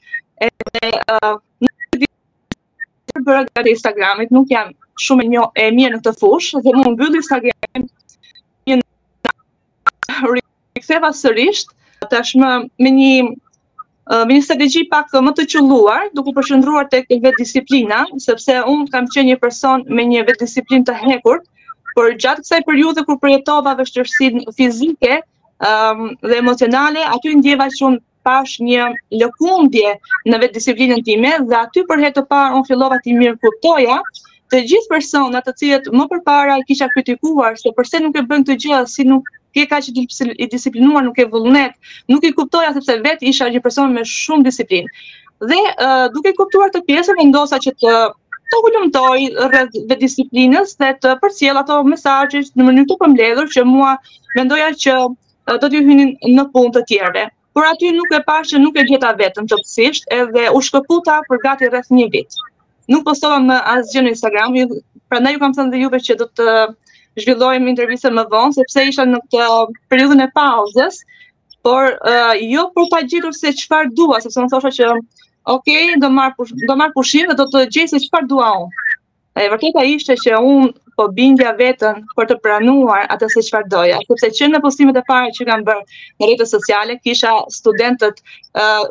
e 0.46 0.50
uh, 0.50 1.32
nuk 1.64 1.88
të 1.94 2.02
vijë 2.04 3.22
bërë 3.26 3.64
Instagramit, 3.72 4.30
nuk 4.34 4.52
jam 4.52 4.70
shumë 5.02 5.26
e, 5.32 5.42
e 5.58 5.64
mirë 5.74 5.96
në 5.96 6.04
të 6.04 6.12
fushë, 6.20 6.62
dhe 6.68 6.74
mund 6.78 7.00
bëllë 7.00 7.18
Instagramit, 7.18 8.14
një 8.70 8.76
në 8.78 10.36
rikëtheva 10.36 11.10
sërisht, 11.18 11.74
të 12.12 12.22
me 12.84 12.94
një 12.94 13.10
një 14.10 14.42
strategji 14.44 14.84
pak 14.92 15.08
të 15.12 15.20
më 15.24 15.32
të 15.36 15.44
qëlluar, 15.52 16.08
duku 16.14 16.32
përshëndruar 16.36 16.88
të 16.92 17.00
këtë 17.02 17.20
vetë 17.24 17.44
disiplina, 17.44 18.02
sepse 18.24 18.52
unë 18.72 18.88
kam 18.92 19.06
që 19.14 19.24
një 19.34 19.36
person 19.40 19.84
me 19.88 20.04
një 20.06 20.24
vetë 20.28 20.44
disiplin 20.44 20.84
të 20.84 20.92
hekur, 21.04 21.40
por 21.94 22.10
gjatë 22.18 22.42
kësaj 22.44 22.60
periude 22.66 23.04
kur 23.08 23.18
përjetova 23.22 23.74
vështërsin 23.78 24.42
fizike 24.56 25.20
dhe 25.60 26.36
emocionale, 26.42 27.00
aty 27.14 27.34
ndjeva 27.38 27.68
që 27.78 27.84
unë 27.88 28.00
pash 28.24 28.60
një 28.60 28.84
lëkundje 29.20 29.94
në 30.32 30.40
vetë 30.42 30.58
disiplinën 30.58 31.00
time, 31.04 31.32
dhe 31.48 31.56
aty 31.62 31.84
për 31.88 32.04
hetë 32.04 32.20
të 32.20 32.26
parë 32.34 32.54
unë 32.60 32.68
fillova 32.68 33.00
të 33.04 33.16
mirë 33.16 33.38
kuptoja, 33.46 33.98
të 34.52 34.60
gjithë 34.68 34.90
personat 34.92 35.46
të 35.48 35.54
cilët 35.60 35.88
më 35.92 36.04
përpara 36.12 36.58
kisha 36.68 36.90
kritikuar 36.92 37.56
se 37.62 37.72
përse 37.78 38.00
nuk 38.04 38.16
e 38.16 38.22
bënd 38.32 38.48
të 38.50 38.58
gjithë, 38.64 38.84
si 38.96 39.04
nuk 39.12 39.30
ti 39.54 39.62
e 39.62 39.66
ka 39.70 39.78
që 39.84 40.34
i 40.44 40.48
disiplinuar 40.52 41.04
nuk 41.06 41.18
e 41.18 41.26
vullnet, 41.30 41.76
nuk 42.10 42.26
i 42.26 42.32
kuptoja 42.34 42.72
sepse 42.74 42.96
vetë 43.04 43.28
isha 43.30 43.48
një 43.54 43.62
person 43.64 43.94
me 43.94 44.04
shumë 44.10 44.46
disiplin. 44.50 44.90
Dhe 45.44 45.58
duke 45.66 46.12
duke 46.16 46.32
kuptuar 46.40 46.72
të 46.74 46.82
pjesën, 46.88 47.22
ndosa 47.30 47.60
që 47.66 47.74
të 47.84 47.94
të 48.52 48.58
hulumtoj 48.62 49.20
rreth 49.48 49.76
vetë 49.90 50.00
disiplinës 50.02 50.74
dhe 50.82 50.90
të 51.02 51.14
përcjell 51.22 51.56
ato 51.62 51.78
mesazhe 51.92 52.42
në 52.50 52.66
mënyrë 52.66 52.88
të 52.90 52.98
përmbledhur 53.02 53.48
që 53.54 53.64
mua 53.70 53.94
mendoja 54.38 54.68
që 54.84 54.96
do 55.62 55.70
t'ju 55.70 55.80
hynin 55.88 56.12
në 56.36 56.44
punë 56.54 56.74
të 56.76 56.82
tjerëve. 56.90 57.24
Por 57.56 57.64
aty 57.70 57.92
nuk 57.96 58.12
e 58.12 58.20
pashë 58.28 58.54
që 58.56 58.60
nuk 58.64 58.76
e 58.76 58.84
gjeta 58.90 59.14
vetëm 59.20 59.48
qetësisht, 59.52 60.06
edhe 60.18 60.48
u 60.52 60.60
shkëputa 60.68 61.20
për 61.30 61.42
gati 61.46 61.70
rreth 61.72 61.90
një 61.98 62.06
vit. 62.16 62.36
Nuk 62.92 63.06
postova 63.08 63.60
asgjë 63.78 64.02
në 64.04 64.12
Instagram, 64.14 64.58
prandaj 65.12 65.34
ju 65.36 65.42
kam 65.44 65.54
thënë 65.56 65.74
dhe 65.74 65.84
juve 65.86 66.02
që 66.08 66.18
do 66.22 66.26
të 66.38 66.48
zhvillojmë 67.22 67.68
intervjisen 67.72 68.14
më 68.16 68.24
vonë, 68.32 68.54
sepse 68.58 68.84
isha 68.90 69.04
në 69.06 69.20
këtë 69.28 69.82
periudhën 69.92 70.24
e 70.24 70.28
pauzës, 70.36 71.00
por 71.64 71.94
eh, 71.94 72.46
jo 72.52 72.66
për 72.76 72.88
pa 72.92 73.02
gjithur 73.08 73.36
se 73.36 73.54
qëfar 73.62 73.92
dua, 73.98 74.18
sepse 74.22 74.40
në 74.44 74.50
thosha 74.52 74.72
që, 74.78 74.88
ok, 75.56 75.68
do 76.02 76.10
marrë 76.14 76.92
pushim 76.98 77.30
dhe 77.30 77.36
do 77.40 77.46
të 77.54 77.66
gjithë 77.76 77.94
se 77.98 78.02
qëfar 78.06 78.26
dua 78.34 78.50
unë. 78.62 78.88
E 79.34 79.48
vërteta 79.50 79.82
ishte 79.90 80.14
që 80.20 80.36
unë 80.38 80.66
po 80.94 81.08
bindja 81.10 81.50
vetën 81.58 81.96
për 82.14 82.28
të 82.30 82.34
pranuar 82.44 83.08
atë 83.10 83.26
se 83.32 83.42
qëfar 83.42 83.64
doja, 83.72 83.96
sepse 84.06 84.28
që 84.36 84.50
në 84.52 84.60
postimet 84.62 85.00
e 85.00 85.02
pare 85.08 85.32
që 85.34 85.46
kam 85.48 85.64
bërë 85.66 85.82
në 86.20 86.28
rritës 86.28 86.52
sociale, 86.54 86.98
kisha 87.06 87.32
studentët, 87.56 88.20
eh, 88.52 88.86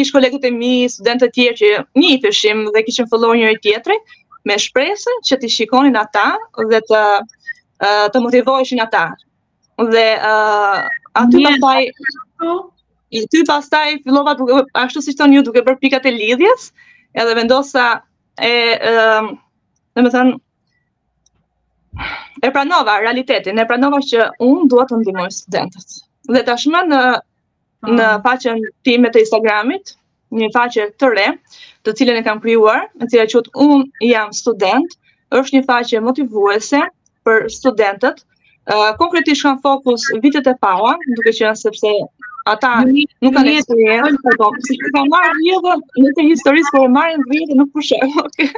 ish 0.00 0.12
kolegët 0.14 0.46
e 0.48 0.54
mi, 0.60 0.74
studentët 0.94 1.34
tjerë 1.36 1.58
që 1.64 1.72
një 2.00 2.08
i 2.14 2.22
përshim 2.24 2.64
dhe 2.76 2.84
kishim 2.88 3.08
fëllohë 3.12 3.42
njëri 3.42 3.60
tjetëri, 3.66 3.98
me 4.48 4.56
shpresën 4.64 5.20
që 5.28 5.38
të 5.42 5.52
shikonin 5.58 6.00
ata 6.00 6.24
dhe 6.72 6.80
të 6.88 7.04
të 8.14 8.20
motivoheshin 8.24 8.82
ata. 8.84 9.02
Dhe 9.92 10.06
uh, 10.20 10.82
aty 11.22 11.40
Njën, 11.42 11.56
pastaj 11.60 12.50
i 13.16 13.22
ty 13.32 13.40
pastaj 13.48 13.86
fillova 14.04 14.34
duke 14.38 14.60
ashtu 14.82 15.02
siç 15.02 15.16
thon 15.18 15.32
ju 15.34 15.42
duke 15.42 15.62
bër 15.62 15.78
pikat 15.82 16.06
e 16.06 16.12
lidhjes, 16.14 16.68
edhe 17.14 17.34
vendosa 17.38 17.86
e 18.48 18.52
ë 18.78 18.92
um, 19.18 19.28
domethën 19.96 20.30
e 22.46 22.52
pranova 22.54 22.94
realitetin, 23.04 23.58
e 23.60 23.66
pranova 23.68 23.98
që 24.06 24.26
unë 24.46 24.68
duhet 24.72 24.92
të 24.92 25.00
ndihmoj 25.02 25.28
studentët. 25.40 25.98
Dhe 26.36 26.44
tashmë 26.46 26.84
në 26.92 27.02
në 27.92 28.06
ah. 28.06 28.18
faqen 28.22 28.60
time 28.86 29.08
të 29.10 29.24
Instagramit, 29.24 29.96
një 30.38 30.48
faqe 30.54 30.84
të 31.02 31.08
re, 31.16 31.28
të 31.82 31.94
cilën 31.98 32.20
e 32.20 32.22
kam 32.22 32.38
krijuar, 32.40 32.84
e 33.02 33.08
cila 33.10 33.26
quhet 33.32 33.48
Un 33.58 33.88
jam 34.06 34.30
student, 34.32 34.94
është 35.34 35.56
një 35.58 35.64
faqe 35.66 36.00
motivuese, 36.00 36.78
për 37.28 37.42
studentët. 37.56 38.22
Konkretisht 39.02 39.46
kanë 39.46 39.62
fokus 39.68 40.08
vitet 40.26 40.50
e 40.54 40.56
para, 40.66 40.92
duke 41.18 41.36
qenë 41.38 41.54
sepse 41.62 41.94
ata 42.48 42.70
nuk 43.22 43.34
kanë 43.36 43.52
eksperiencë 43.60 44.20
për 44.24 44.36
to. 44.40 44.46
Si 44.66 44.76
ka 44.82 45.02
marrë 45.10 45.34
vjedhën, 45.40 45.82
nuk 46.04 46.20
e 46.22 46.26
historisë, 46.28 46.72
por 46.76 46.88
marrën 46.94 47.22
vjedhën, 47.30 47.58
nuk 47.62 47.70
përshem. 47.74 48.52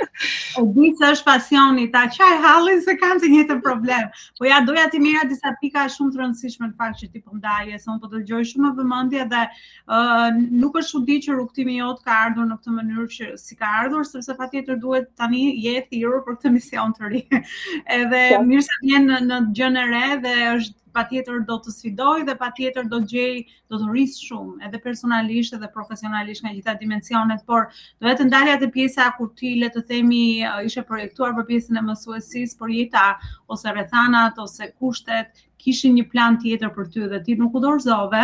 O 0.60 0.64
di 0.78 0.90
se 1.00 1.10
është 1.14 1.26
pasioni, 1.28 1.86
ta 1.96 2.04
qaj 2.16 2.38
halën 2.44 2.82
se 2.86 2.94
kanë 3.02 3.22
të 3.24 3.30
njëtë 3.34 3.58
problem. 3.66 4.08
Po 4.40 4.48
ja, 4.48 4.60
doja 4.68 4.86
ti 4.94 5.00
mira 5.06 5.24
disa 5.32 5.52
pika 5.60 5.84
shumë 5.96 6.14
të 6.14 6.22
rëndësishme 6.22 6.70
në 6.70 6.78
fakt 6.80 7.02
që 7.02 7.10
ti 7.16 7.22
pëndaje, 7.26 7.78
po 7.78 7.82
se 7.84 7.90
unë 7.94 8.00
po 8.06 8.10
të 8.14 8.22
gjoj 8.30 8.44
shumë 8.52 8.72
vëmëndje 8.80 9.26
dhe 9.34 9.42
uh, 9.48 10.30
nuk 10.62 10.78
është 10.82 10.96
u 10.96 11.02
di 11.10 11.18
që 11.26 11.36
rukëtimi 11.40 11.78
jotë 11.82 12.08
ka 12.08 12.18
ardhur 12.28 12.48
në 12.50 12.60
këtë 12.62 12.76
mënyrë 12.78 13.06
që 13.16 13.30
si 13.44 13.58
ka 13.60 13.74
ardhur, 13.82 14.06
sepse 14.12 14.38
pa 14.40 14.48
duhet 14.86 15.10
tani 15.22 15.44
jetë 15.66 15.92
i 16.00 16.04
për 16.04 16.24
këtë 16.38 16.54
mision 16.56 16.96
të 16.96 17.12
ri. 17.12 17.24
Edhe 17.98 18.22
po. 18.36 18.44
mirë 18.48 18.64
se 18.70 18.80
vjen 18.86 19.10
në, 19.10 19.20
në 19.28 19.42
gjënë 19.60 19.84
re 19.92 20.04
dhe 20.24 20.34
është 20.54 20.82
pa 20.94 21.02
tjetër 21.10 21.40
do 21.48 21.56
të 21.64 21.72
sfidoj 21.74 22.20
dhe 22.28 22.34
pa 22.42 22.48
tjetër 22.58 22.86
do 22.92 23.00
gjej, 23.12 23.42
do 23.72 23.80
të 23.80 23.88
rrisë 23.90 24.28
shumë, 24.28 24.54
edhe 24.68 24.80
personalisht 24.86 25.56
edhe 25.56 25.70
profesionalisht 25.76 26.44
nga 26.44 26.52
gjitha 26.58 26.76
dimensionet, 26.84 27.42
por 27.50 27.66
do 28.00 28.14
të 28.20 28.28
ndalja 28.30 28.54
të 28.62 28.70
pjesa 28.76 29.08
kur 29.18 29.32
ti 29.40 29.52
le 29.62 29.70
të 29.74 29.82
themi 29.90 30.22
uh, 30.46 30.60
ishe 30.70 30.86
projektuar 30.92 31.34
për 31.40 31.48
pjesën 31.50 31.80
e 31.82 31.86
mësuesis, 31.88 32.54
por 32.62 32.72
jeta 32.78 33.04
ose 33.56 33.74
rethanat 33.80 34.38
ose 34.46 34.70
kushtet, 34.78 35.43
kishin 35.62 35.94
një 35.98 36.04
plan 36.12 36.36
tjetër 36.42 36.70
për 36.76 36.88
ty 36.92 37.08
dhe 37.10 37.18
ti 37.26 37.34
nuk 37.40 37.54
u 37.54 37.60
dorëzove, 37.62 38.22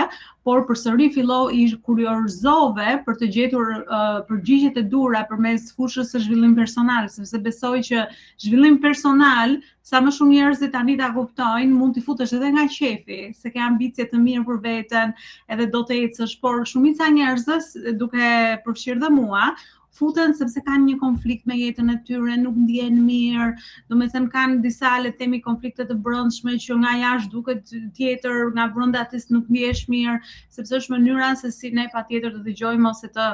por 0.48 0.62
përsëri 0.68 1.06
filloi 1.14 1.46
i 1.54 1.64
kuriozove 1.88 2.88
për 3.06 3.16
të 3.20 3.28
gjetur 3.36 3.72
uh, 3.80 4.22
përgjigjet 4.30 4.78
e 4.80 4.84
dura 4.94 5.20
përmes 5.30 5.68
fushës 5.76 6.12
së 6.14 6.22
zhvillimit 6.24 6.58
personal, 6.62 7.10
sepse 7.14 7.40
besoj 7.44 7.74
që 7.90 8.02
zhvillimi 8.46 8.80
personal 8.86 9.56
sa 9.90 10.00
më 10.04 10.14
shumë 10.18 10.38
njerëz 10.38 10.64
tani 10.76 10.96
ta 11.02 11.10
kuptojnë, 11.16 11.74
mund 11.76 11.96
t'i 11.96 12.04
futesh 12.06 12.32
edhe 12.38 12.52
nga 12.56 12.66
qefi, 12.76 13.20
se 13.36 13.52
ke 13.54 13.60
ambicie 13.68 14.08
të 14.10 14.22
mira 14.24 14.46
për 14.50 14.62
veten, 14.66 15.12
edhe 15.50 15.68
do 15.76 15.84
të 15.90 15.98
ecësh, 16.06 16.36
por 16.46 16.62
shumica 16.74 17.10
njerëzve 17.18 17.94
duke 18.02 18.32
përfshirë 18.66 19.02
dhe 19.06 19.12
mua, 19.20 19.50
futen 19.96 20.32
sepse 20.38 20.60
kanë 20.66 20.84
një 20.88 20.96
konflikt 21.00 21.46
me 21.50 21.56
jetën 21.58 21.90
e 21.92 21.96
tyre, 22.06 22.36
nuk 22.42 22.56
ndjehen 22.64 22.98
mirë. 23.06 23.46
Domethënë 23.90 24.30
kanë 24.34 24.58
disa 24.66 24.92
le 25.02 25.10
të 25.12 25.22
themi 25.24 25.40
konflikte 25.46 25.86
të 25.88 25.96
brendshme 26.04 26.54
që 26.66 26.76
nga 26.82 26.92
jashtë 27.04 27.32
duket 27.34 27.72
tjetër, 27.96 28.50
nga 28.58 28.66
brenda 28.76 29.02
aty 29.06 29.20
nuk 29.36 29.48
ndjehesh 29.50 29.82
mirë, 29.94 30.14
sepse 30.58 30.76
është 30.78 30.94
mënyra 30.94 31.32
se 31.40 31.50
si 31.56 31.72
ne 31.80 31.88
patjetër 31.96 32.36
të 32.36 32.44
dëgjojmë 32.46 32.90
ose 32.92 33.10
të 33.16 33.26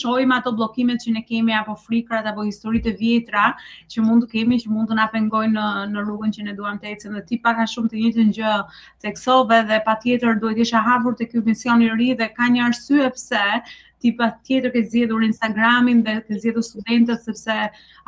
shohim 0.00 0.32
ato 0.38 0.52
bllokimet 0.56 1.04
që 1.04 1.14
ne 1.18 1.24
kemi 1.28 1.56
apo 1.58 1.76
frikrat 1.86 2.26
apo 2.32 2.46
historitë 2.48 2.94
e 2.94 2.98
vjetra 3.02 3.44
që 3.94 4.04
mund 4.08 4.26
të 4.26 4.30
kemi 4.34 4.60
që 4.64 4.72
mund 4.74 4.90
të 4.92 4.98
na 5.00 5.08
pengojnë 5.16 5.54
në 5.58 5.66
në 5.92 6.06
rrugën 6.08 6.34
që 6.38 6.48
ne 6.48 6.56
duam 6.60 6.78
të 6.82 6.92
ecim 6.94 7.16
dhe 7.18 7.24
ti 7.28 7.40
pak 7.44 7.60
a 7.60 7.66
shumë 7.74 7.92
të 7.92 8.00
njëjtën 8.02 8.32
gjë 8.38 8.54
teksove 9.04 9.60
dhe 9.70 9.80
patjetër 9.90 10.40
duhet 10.42 10.62
isha 10.66 10.80
hapur 10.88 11.16
te 11.20 11.28
ky 11.30 11.42
mision 11.50 11.82
i 11.82 11.90
ri 11.98 12.12
dhe 12.22 12.30
ka 12.40 12.50
një 12.56 12.66
arsye 12.70 13.08
pse 13.16 13.44
ti 14.02 14.12
tjetër 14.46 14.70
ke 14.74 14.80
zjedhur 14.90 15.24
Instagramin 15.26 16.00
dhe 16.06 16.12
ke 16.26 16.36
zjedhur 16.42 16.62
studentët, 16.66 17.22
sepse 17.28 17.56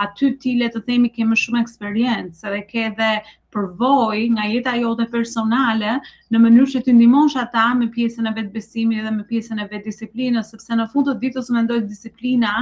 aty 0.05 0.29
ti 0.45 0.53
le 0.61 0.69
të 0.75 0.83
themi 0.91 1.09
ke 1.15 1.25
më 1.31 1.37
shumë 1.45 1.61
eksperiencë 1.67 2.51
dhe 2.53 2.61
ke 2.71 2.85
dhe 3.01 3.09
përvoj 3.57 4.21
nga 4.37 4.45
jeta 4.53 4.75
jote 4.83 5.07
personale 5.15 5.97
në 6.35 6.39
mënyrë 6.45 6.69
që 6.75 6.83
ti 6.89 6.93
ndimosh 6.99 7.37
ata 7.43 7.65
me 7.81 7.89
pjesën 7.97 8.27
e 8.27 8.33
vetë 8.37 8.53
besimi 8.59 9.01
dhe 9.07 9.11
me 9.17 9.25
pjesën 9.33 9.59
e 9.59 9.67
vetë 9.73 9.89
disiplinës, 9.91 10.51
sepse 10.55 10.73
në 10.79 10.87
fund 10.93 11.09
të 11.11 11.17
ditës 11.25 11.51
më 11.57 11.65
ndojtë 11.67 11.89
disiplina 11.91 12.55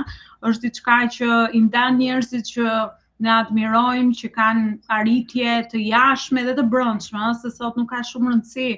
është 0.53 0.63
diçka 0.69 0.99
që 1.19 1.31
i 1.53 1.61
nda 1.69 1.85
njerësit 2.01 2.49
që 2.55 2.79
ne 3.27 3.33
admirojmë 3.35 4.15
që 4.23 4.29
kanë 4.33 4.77
arritje 5.01 5.61
të 5.75 5.85
jashme 5.93 6.45
dhe 6.49 6.55
të 6.61 6.69
brëndshme, 6.73 7.33
se 7.45 7.51
sot 7.61 7.77
nuk 7.83 7.91
ka 7.95 8.01
shumë 8.13 8.33
rëndësi 8.35 8.73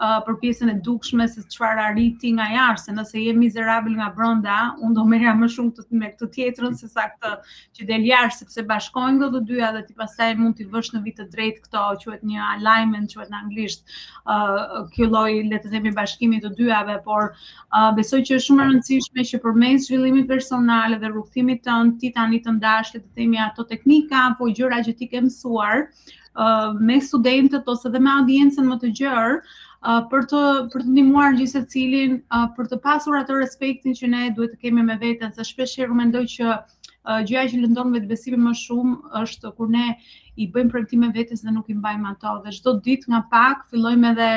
uh, 0.00 0.18
për 0.26 0.36
pjesën 0.42 0.70
e 0.72 0.76
dukshme 0.84 1.26
se 1.28 1.42
çfarë 1.52 1.82
arriti 1.90 2.30
nga 2.36 2.46
jashtë, 2.50 2.86
se 2.88 2.92
nëse 2.98 3.22
je 3.24 3.32
mizerabël 3.36 3.94
nga 3.98 4.06
brenda, 4.16 4.58
unë 4.82 4.94
do 4.96 5.04
merja 5.08 5.34
më 5.36 5.48
shumë 5.54 5.74
të 5.76 5.98
me 6.02 6.08
këtë 6.14 6.28
tjetrën 6.36 6.76
se 6.78 6.88
sa 6.90 7.04
këtë 7.12 7.32
që 7.76 7.88
del 7.90 8.06
jashtë 8.08 8.44
sepse 8.46 8.64
bashkojnë 8.70 9.20
do 9.24 9.28
të 9.36 9.42
dyja 9.50 9.70
dhe 9.76 9.82
ti 9.90 9.96
pastaj 9.98 10.30
mund 10.40 10.56
t'i 10.58 10.66
vësh 10.72 10.92
në 10.94 11.02
vit 11.06 11.18
të 11.20 11.26
drejt 11.34 11.60
këto 11.66 11.84
quhet 12.04 12.24
një 12.30 12.40
alignment 12.56 13.12
quhet 13.14 13.32
në 13.34 13.42
anglisht 13.42 13.82
uh, 13.86 14.84
kjo 14.94 15.10
lloj 15.10 15.42
le 15.52 15.60
të 15.66 15.74
themi 15.74 15.92
bashkimi 16.00 16.40
të 16.46 16.54
dyjave, 16.56 16.96
por 17.04 17.28
uh, 17.32 17.90
besoj 17.98 18.22
që 18.24 18.38
është 18.40 18.48
shumë 18.48 18.64
e 18.66 18.70
rëndësishme 18.70 19.26
që 19.32 19.42
përmes 19.44 19.88
zhvillimit 19.90 20.30
personal 20.32 20.96
dhe 21.02 21.12
rrugëtimit 21.12 21.62
tën 21.68 21.92
ti 22.00 22.12
tani 22.16 22.40
të 22.46 22.56
ndash 22.58 22.94
le 22.96 23.02
të 23.04 23.12
themi 23.20 23.42
ato 23.48 23.66
teknika 23.74 24.24
apo 24.30 24.48
gjëra 24.56 24.80
që 24.88 24.96
ti 25.02 25.10
ke 25.12 25.20
mësuar 25.26 25.82
uh, 25.88 26.72
me 26.88 27.00
studentët 27.04 27.68
ose 27.68 27.90
dhe 27.92 28.00
me 28.00 28.12
audiencën 28.18 28.66
më 28.72 28.78
të 28.84 28.92
gjerë, 29.00 29.40
për 29.82 30.24
të 30.28 30.40
për 30.72 30.82
të 30.86 30.90
ndihmuar 30.96 31.36
gjithë 31.38 31.52
secilin, 31.64 32.16
uh, 32.38 32.42
për 32.56 32.66
të 32.72 32.76
pasur 32.86 33.16
atë 33.18 33.36
respektin 33.38 33.94
që 34.00 34.06
ne 34.14 34.22
duhet 34.36 34.50
të 34.54 34.58
kemi 34.68 34.82
me 34.88 34.96
veten, 35.04 35.32
sa 35.32 35.40
shpesh 35.50 35.78
herë 35.80 35.96
mendoj 36.00 36.22
që 36.36 36.48
uh, 36.52 37.20
gjëja 37.30 37.48
që 37.54 37.62
lëndon 37.64 37.96
të 37.96 38.02
besimin 38.10 38.44
më 38.48 38.52
shumë 38.60 39.20
është 39.24 39.54
kur 39.56 39.72
ne 39.76 39.86
i 40.44 40.48
bëjmë 40.56 40.70
premtime 40.74 41.10
vetes 41.16 41.40
dhe 41.46 41.52
nuk 41.56 41.70
i 41.70 41.74
mbajmë 41.78 42.12
ato 42.12 42.34
dhe 42.44 42.52
çdo 42.58 42.76
ditë 42.88 43.08
nga 43.14 43.22
pak 43.32 43.64
fillojmë 43.72 44.12
edhe 44.12 44.28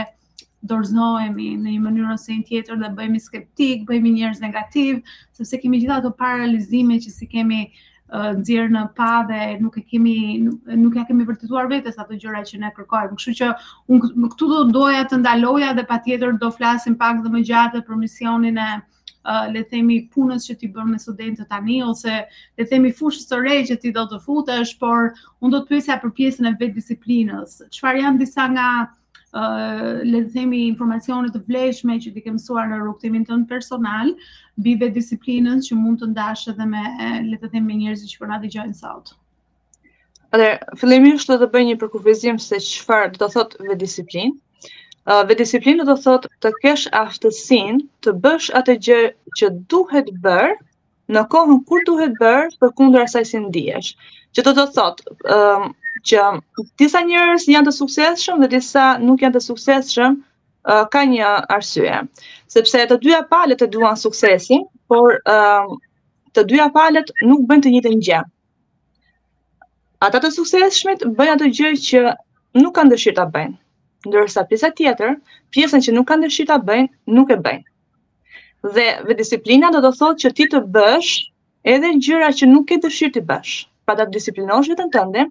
dorëznohemi 0.71 1.50
në 1.59 1.75
një 1.75 1.79
mënyrë 1.89 2.13
ose 2.15 2.31
një 2.39 2.47
tjetër 2.51 2.77
dhe 2.85 2.93
bëhemi 3.01 3.19
skeptik, 3.25 3.83
bëhemi 3.89 4.15
njerëz 4.15 4.39
negativ, 4.47 5.01
sepse 5.35 5.59
kemi 5.65 5.81
gjitha 5.83 6.00
ato 6.00 6.13
paralizime 6.23 7.01
që 7.03 7.12
si 7.17 7.27
kemi 7.35 7.65
nxjerr 8.12 8.69
në 8.72 8.81
pa 8.98 9.10
dhe 9.27 9.38
nuk 9.63 9.77
e 9.79 9.83
kemi 9.91 10.15
nuk 10.48 10.95
ja 10.98 11.03
kemi 11.07 11.25
vërtetuar 11.27 11.69
vetes 11.72 11.98
ato 12.03 12.13
gjëra 12.19 12.41
që 12.50 12.60
ne 12.63 12.72
kërkojmë. 12.79 13.17
Kështu 13.19 13.36
që 13.39 13.50
un 13.95 14.25
këtu 14.33 14.50
do 14.55 14.63
doja 14.77 15.05
të 15.12 15.19
ndaloja 15.22 15.72
dhe 15.77 15.86
patjetër 15.93 16.36
do 16.43 16.51
flasim 16.57 16.98
pak 17.05 17.24
dhe 17.24 17.31
më 17.38 17.43
gjatë 17.51 17.86
për 17.91 18.01
misionin 18.05 18.60
e 18.60 18.72
Uh, 19.31 19.45
le 19.53 19.62
themi 19.72 19.95
punës 20.13 20.43
që 20.50 20.53
ti 20.62 20.67
bën 20.74 20.83
me 20.93 20.98
studentët 21.00 21.48
tani 21.48 21.77
ose 21.89 22.12
le 22.60 22.65
themi 22.67 22.89
fushës 22.98 23.24
së 23.29 23.38
re 23.39 23.53
që 23.69 23.77
ti 23.79 23.91
do 23.95 24.01
të 24.12 24.17
futesh, 24.25 24.74
por 24.81 25.13
unë 25.39 25.51
do 25.53 25.62
të 25.62 25.69
pyesja 25.77 25.95
për 26.01 26.12
pjesën 26.17 26.50
e 26.50 26.51
vetë 26.60 26.75
disiplinës. 26.81 27.53
Çfarë 27.77 28.01
janë 28.03 28.19
disa 28.25 28.50
nga 28.51 28.65
le 29.35 30.19
të 30.23 30.29
themi 30.33 30.57
informacione 30.67 31.31
të 31.33 31.39
vlefshme 31.47 31.95
që 32.03 32.11
ti 32.15 32.21
ke 32.25 32.33
mësuar 32.35 32.67
në 32.69 32.77
rrugtimin 32.81 33.23
tënd 33.25 33.47
personal, 33.49 34.11
bive 34.67 34.89
disiplinën 34.97 35.61
që 35.67 35.77
mund 35.79 36.01
të 36.03 36.09
ndash 36.11 36.43
edhe 36.53 36.67
me 36.73 36.83
le 37.31 37.39
të 37.43 37.49
themi 37.55 37.79
me 37.81 37.95
që 38.01 38.17
po 38.19 38.29
na 38.33 38.37
dëgjojnë 38.43 38.77
sot. 38.81 39.13
Atë 40.33 40.51
fillimisht 40.81 41.29
do 41.31 41.39
të 41.41 41.49
bëj 41.53 41.63
një 41.71 41.79
përkufizim 41.81 42.39
se 42.45 42.61
çfarë 42.67 43.11
do 43.15 43.25
të 43.25 43.31
thotë 43.37 43.67
ve 43.71 43.77
disiplinë. 43.85 44.35
Uh, 45.05 45.23
ve 45.29 45.35
disiplinë 45.41 45.81
do 45.89 45.95
të 45.99 46.05
thotë 46.05 46.29
të 46.45 46.51
kesh 46.63 46.85
aftësinë 46.99 47.83
të 48.05 48.13
bësh 48.23 48.51
atë 48.61 48.77
gjë 48.85 48.99
që 49.39 49.49
duhet 49.73 50.09
bërë, 50.25 50.55
në 51.13 51.22
kohën 51.32 51.58
kur 51.70 51.84
duhet 51.88 52.13
bërë 52.22 52.51
për 52.63 52.72
kundër 52.79 53.03
asaj 53.08 53.22
si 53.32 53.39
ndihesh. 53.41 53.89
Që 54.36 54.46
do 54.48 54.53
të 54.60 54.63
thotë, 54.77 55.15
ëh, 55.36 55.39
um, 55.39 55.74
që 56.10 56.24
disa 56.82 57.01
njerëz 57.10 57.46
janë 57.53 57.70
të 57.70 57.74
suksesshëm 57.77 58.41
dhe 58.43 58.50
disa 58.55 58.86
nuk 59.03 59.22
janë 59.25 59.36
të 59.38 59.43
suksesshëm, 59.48 60.17
uh, 60.17 60.84
ka 60.96 61.03
një 61.12 61.29
arsye. 61.58 62.00
Sepse 62.55 62.86
të 62.93 62.98
dyja 63.05 63.22
palët 63.36 63.63
e 63.65 63.70
duan 63.75 64.00
suksesin, 64.05 64.65
por 64.93 65.17
ëh, 65.17 65.41
um, 65.72 65.82
të 66.36 66.48
dyja 66.51 66.67
palët 66.79 67.13
nuk 67.29 67.43
bën 67.50 67.62
të 67.67 67.75
njëjtën 67.75 68.01
gjë. 68.10 68.24
Ata 70.10 70.20
të 70.24 70.34
suksesshmit 70.38 71.03
bëjnë 71.20 71.36
atë 71.38 71.51
gjë 71.60 71.74
që 71.89 72.01
nuk 72.62 72.74
kanë 72.79 72.96
dëshirë 72.96 73.17
ta 73.20 73.27
bëjnë, 73.36 73.53
ndërsa 74.10 74.43
pjesa 74.50 74.74
tjetër, 74.79 75.13
pjesën 75.53 75.86
që 75.86 75.93
nuk 75.96 76.10
kanë 76.10 76.25
dëshirë 76.27 76.50
ta 76.53 76.58
bëjnë, 76.72 76.89
nuk 77.20 77.32
e 77.32 77.39
bëjnë 77.46 77.67
dhe 78.63 78.86
vë 79.08 79.15
disiplina 79.20 79.70
do 79.75 79.79
të 79.84 79.89
thotë 80.00 80.22
që 80.24 80.29
ti 80.38 80.46
të 80.51 80.60
bësh 80.75 81.12
edhe 81.75 81.89
gjëra 82.08 82.29
që 82.39 82.48
nuk 82.51 82.70
ke 82.72 82.77
dëshirë 82.86 83.15
të 83.17 83.24
bësh. 83.32 83.53
Pra 83.88 83.96
ta 84.00 84.05
disiplinosh 84.12 84.70
vetën 84.72 84.89
tënde 84.93 85.25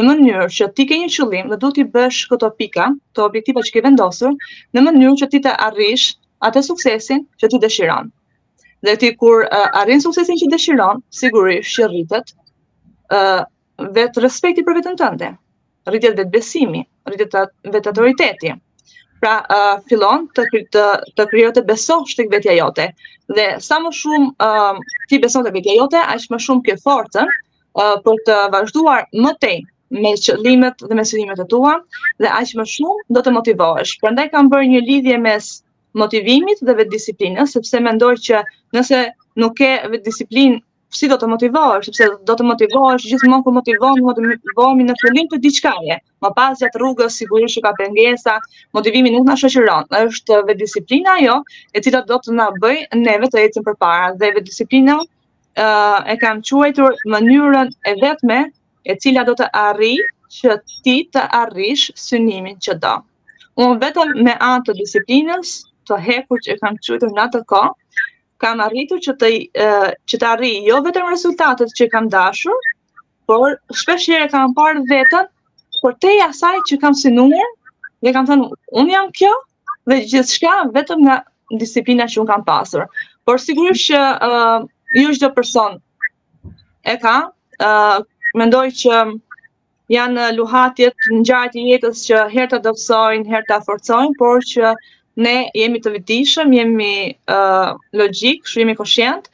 në 0.00 0.04
mënyrë 0.08 0.46
që 0.58 0.68
ti 0.78 0.86
ke 0.92 0.96
një 1.02 1.10
qëllim 1.16 1.50
dhe 1.52 1.58
duhet 1.64 1.76
të 1.78 1.84
bësh 1.96 2.20
këto 2.30 2.48
pika, 2.60 2.86
këto 3.12 3.26
objektiva 3.28 3.60
që 3.66 3.74
ke 3.74 3.82
vendosur, 3.86 4.32
në 4.76 4.86
mënyrë 4.86 5.18
që 5.22 5.28
ti 5.34 5.40
të 5.46 5.52
arrish 5.66 6.06
atë 6.48 6.62
suksesin 6.70 7.20
që 7.42 7.50
ti 7.54 7.60
dëshiron. 7.66 8.08
Dhe 8.86 8.94
ti 9.02 9.12
kur 9.20 9.44
uh, 9.44 9.68
arrin 9.82 10.00
suksesin 10.06 10.38
që 10.44 10.48
dëshiron, 10.54 11.02
sigurisht 11.20 11.76
që 11.76 11.90
rritet 11.92 12.32
ë 13.12 13.18
uh, 13.18 13.44
vetë 14.00 14.24
respekti 14.24 14.64
për 14.64 14.80
veten 14.80 14.96
tënde, 15.04 15.32
rritet 15.92 16.16
vetë 16.18 16.32
besimi, 16.38 16.86
rritet 17.10 17.36
vetë 17.74 17.92
autoriteti 17.92 18.54
pra 19.22 19.38
uh, 19.52 19.78
fillon 19.88 20.26
të 20.36 20.44
të 20.74 20.84
të 21.18 21.26
krijohet 21.32 21.56
të 21.58 21.64
besosh 21.70 22.16
tek 22.18 22.30
vetja 22.32 22.54
jote. 22.58 22.88
Dhe 23.36 23.46
sa 23.64 23.78
më 23.84 23.92
shumë 24.02 24.30
uh, 24.44 24.94
ti 25.10 25.18
beson 25.24 25.46
tek 25.46 25.56
vetja 25.58 25.74
jote, 25.78 26.00
aq 26.14 26.28
më 26.34 26.40
shumë 26.46 26.66
ke 26.70 26.78
fortën 26.84 27.28
uh, 27.32 27.96
për 28.06 28.22
të 28.28 28.38
vazhduar 28.54 29.06
më 29.24 29.34
tej 29.44 29.56
me 29.98 30.12
qëllimet 30.24 30.82
dhe 30.88 30.96
me 30.98 31.04
synimet 31.10 31.38
e 31.40 31.46
tua 31.50 31.76
dhe 32.22 32.28
aq 32.38 32.52
më 32.60 32.66
shumë 32.74 33.14
do 33.16 33.22
të 33.24 33.34
motivohesh. 33.38 33.96
Prandaj 34.04 34.28
kam 34.34 34.50
bërë 34.52 34.70
një 34.74 34.84
lidhje 34.90 35.18
mes 35.26 35.50
motivimit 36.02 36.60
dhe 36.68 36.74
vetdisiplinës, 36.82 37.54
sepse 37.56 37.80
mendoj 37.86 38.14
që 38.28 38.42
nëse 38.76 39.06
nuk 39.42 39.56
ke 39.62 39.74
vetdisiplinë 39.94 40.60
si 40.90 41.08
do 41.08 41.16
të 41.20 41.26
motivohesh, 41.28 41.88
sepse 41.88 42.06
do 42.28 42.34
të 42.38 42.44
motivohesh 42.48 43.04
gjithmonë 43.10 43.44
ku 43.44 43.52
motivon, 43.52 43.98
motivohemi 44.06 44.86
në 44.88 44.94
fillim 45.02 45.28
të 45.32 45.40
diçkaje. 45.44 45.98
Më 46.24 46.30
pas 46.38 46.58
gjat 46.62 46.76
rrugës 46.80 47.18
sigurisht 47.20 47.58
që 47.58 47.64
ka 47.66 47.72
pengesa, 47.80 48.38
motivimi 48.76 49.12
nuk 49.12 49.26
na 49.28 49.36
shoqëron. 49.42 49.84
Është 50.08 50.38
vetë 50.48 50.60
disiplina 50.62 51.16
ajo 51.20 51.36
e 51.74 51.82
cila 51.84 52.00
do 52.08 52.18
të 52.24 52.36
na 52.38 52.46
bëj 52.64 52.78
neve 53.02 53.28
të 53.34 53.44
ecim 53.48 53.66
përpara 53.68 54.14
dhe 54.22 54.32
vetë 54.38 54.46
disiplina 54.48 54.96
uh, 54.98 55.98
e 56.08 56.16
kam 56.22 56.40
quajtur 56.48 56.96
mënyrën 57.16 57.74
e 57.92 57.96
vetme 58.02 58.40
e 58.88 58.96
cila 59.04 59.26
do 59.28 59.36
të 59.42 59.50
arri 59.66 59.92
që 60.40 60.56
ti 60.88 60.96
të 61.18 61.28
arrish 61.42 61.90
synimin 62.00 62.56
që 62.64 62.78
do. 62.80 62.96
Unë 63.60 63.76
vetëm 63.84 64.16
me 64.24 64.34
anë 64.52 64.64
të 64.70 64.78
disiplinës, 64.82 65.52
të 65.88 65.96
hekur 66.04 66.40
që 66.44 66.54
e 66.56 66.62
kam 66.64 66.76
quajtur 66.84 67.12
në 67.16 67.22
atë 67.28 67.40
kohë, 67.48 67.74
kam 68.42 68.60
arritu 68.62 68.98
që 69.06 69.14
të, 69.20 69.30
që 70.10 70.18
të 70.22 70.26
arri 70.32 70.50
jo 70.66 70.78
vetëm 70.84 71.08
rezultatet 71.12 71.72
që 71.78 71.88
kam 71.94 72.08
dashur, 72.12 72.54
por 73.30 73.56
shpesh 73.80 74.08
njere 74.12 74.28
kam 74.34 74.54
parë 74.58 74.84
veten 74.92 75.26
por 75.80 75.94
te 76.04 76.10
i 76.18 76.22
asaj 76.28 76.56
që 76.70 76.78
kam 76.84 76.96
sinunën, 77.00 77.50
dhe 78.02 78.12
kam 78.16 78.28
thënë, 78.30 78.48
unë 78.82 78.94
jam 78.94 79.10
kjo, 79.18 79.32
dhe 79.90 79.98
gjithë 80.12 80.36
shka 80.38 80.56
vetëm 80.76 81.02
nga 81.06 81.18
disiplina 81.62 82.06
që 82.10 82.20
unë 82.22 82.30
kam 82.32 82.44
pasur. 82.48 82.86
Por 83.26 83.40
sigurisht 83.42 83.90
që 83.92 84.02
uh, 84.24 84.66
ju 84.98 85.14
shdo 85.14 85.30
person 85.36 85.78
e 86.86 86.96
ka, 87.02 87.16
uh, 87.68 87.98
mendoj 88.40 88.64
që 88.82 89.00
janë 89.92 90.30
luhatjet 90.36 91.08
në 91.16 91.22
gjatë 91.30 91.60
i 91.62 91.66
jetës 91.74 92.02
që 92.08 92.24
herë 92.34 92.52
të 92.54 92.60
dopsojnë, 92.68 93.28
herë 93.34 93.48
të 93.50 93.58
aforcojnë, 93.60 94.16
por 94.20 94.42
që 94.52 94.74
ne 95.22 95.34
jemi 95.56 95.78
të 95.84 95.92
vetëdijshëm, 95.96 96.52
jemi 96.56 96.88
uh, 97.34 97.72
logjik, 98.00 98.46
shumë 98.50 98.64
jemi 98.64 98.74
koshient 98.80 99.26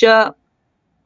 që 0.00 0.16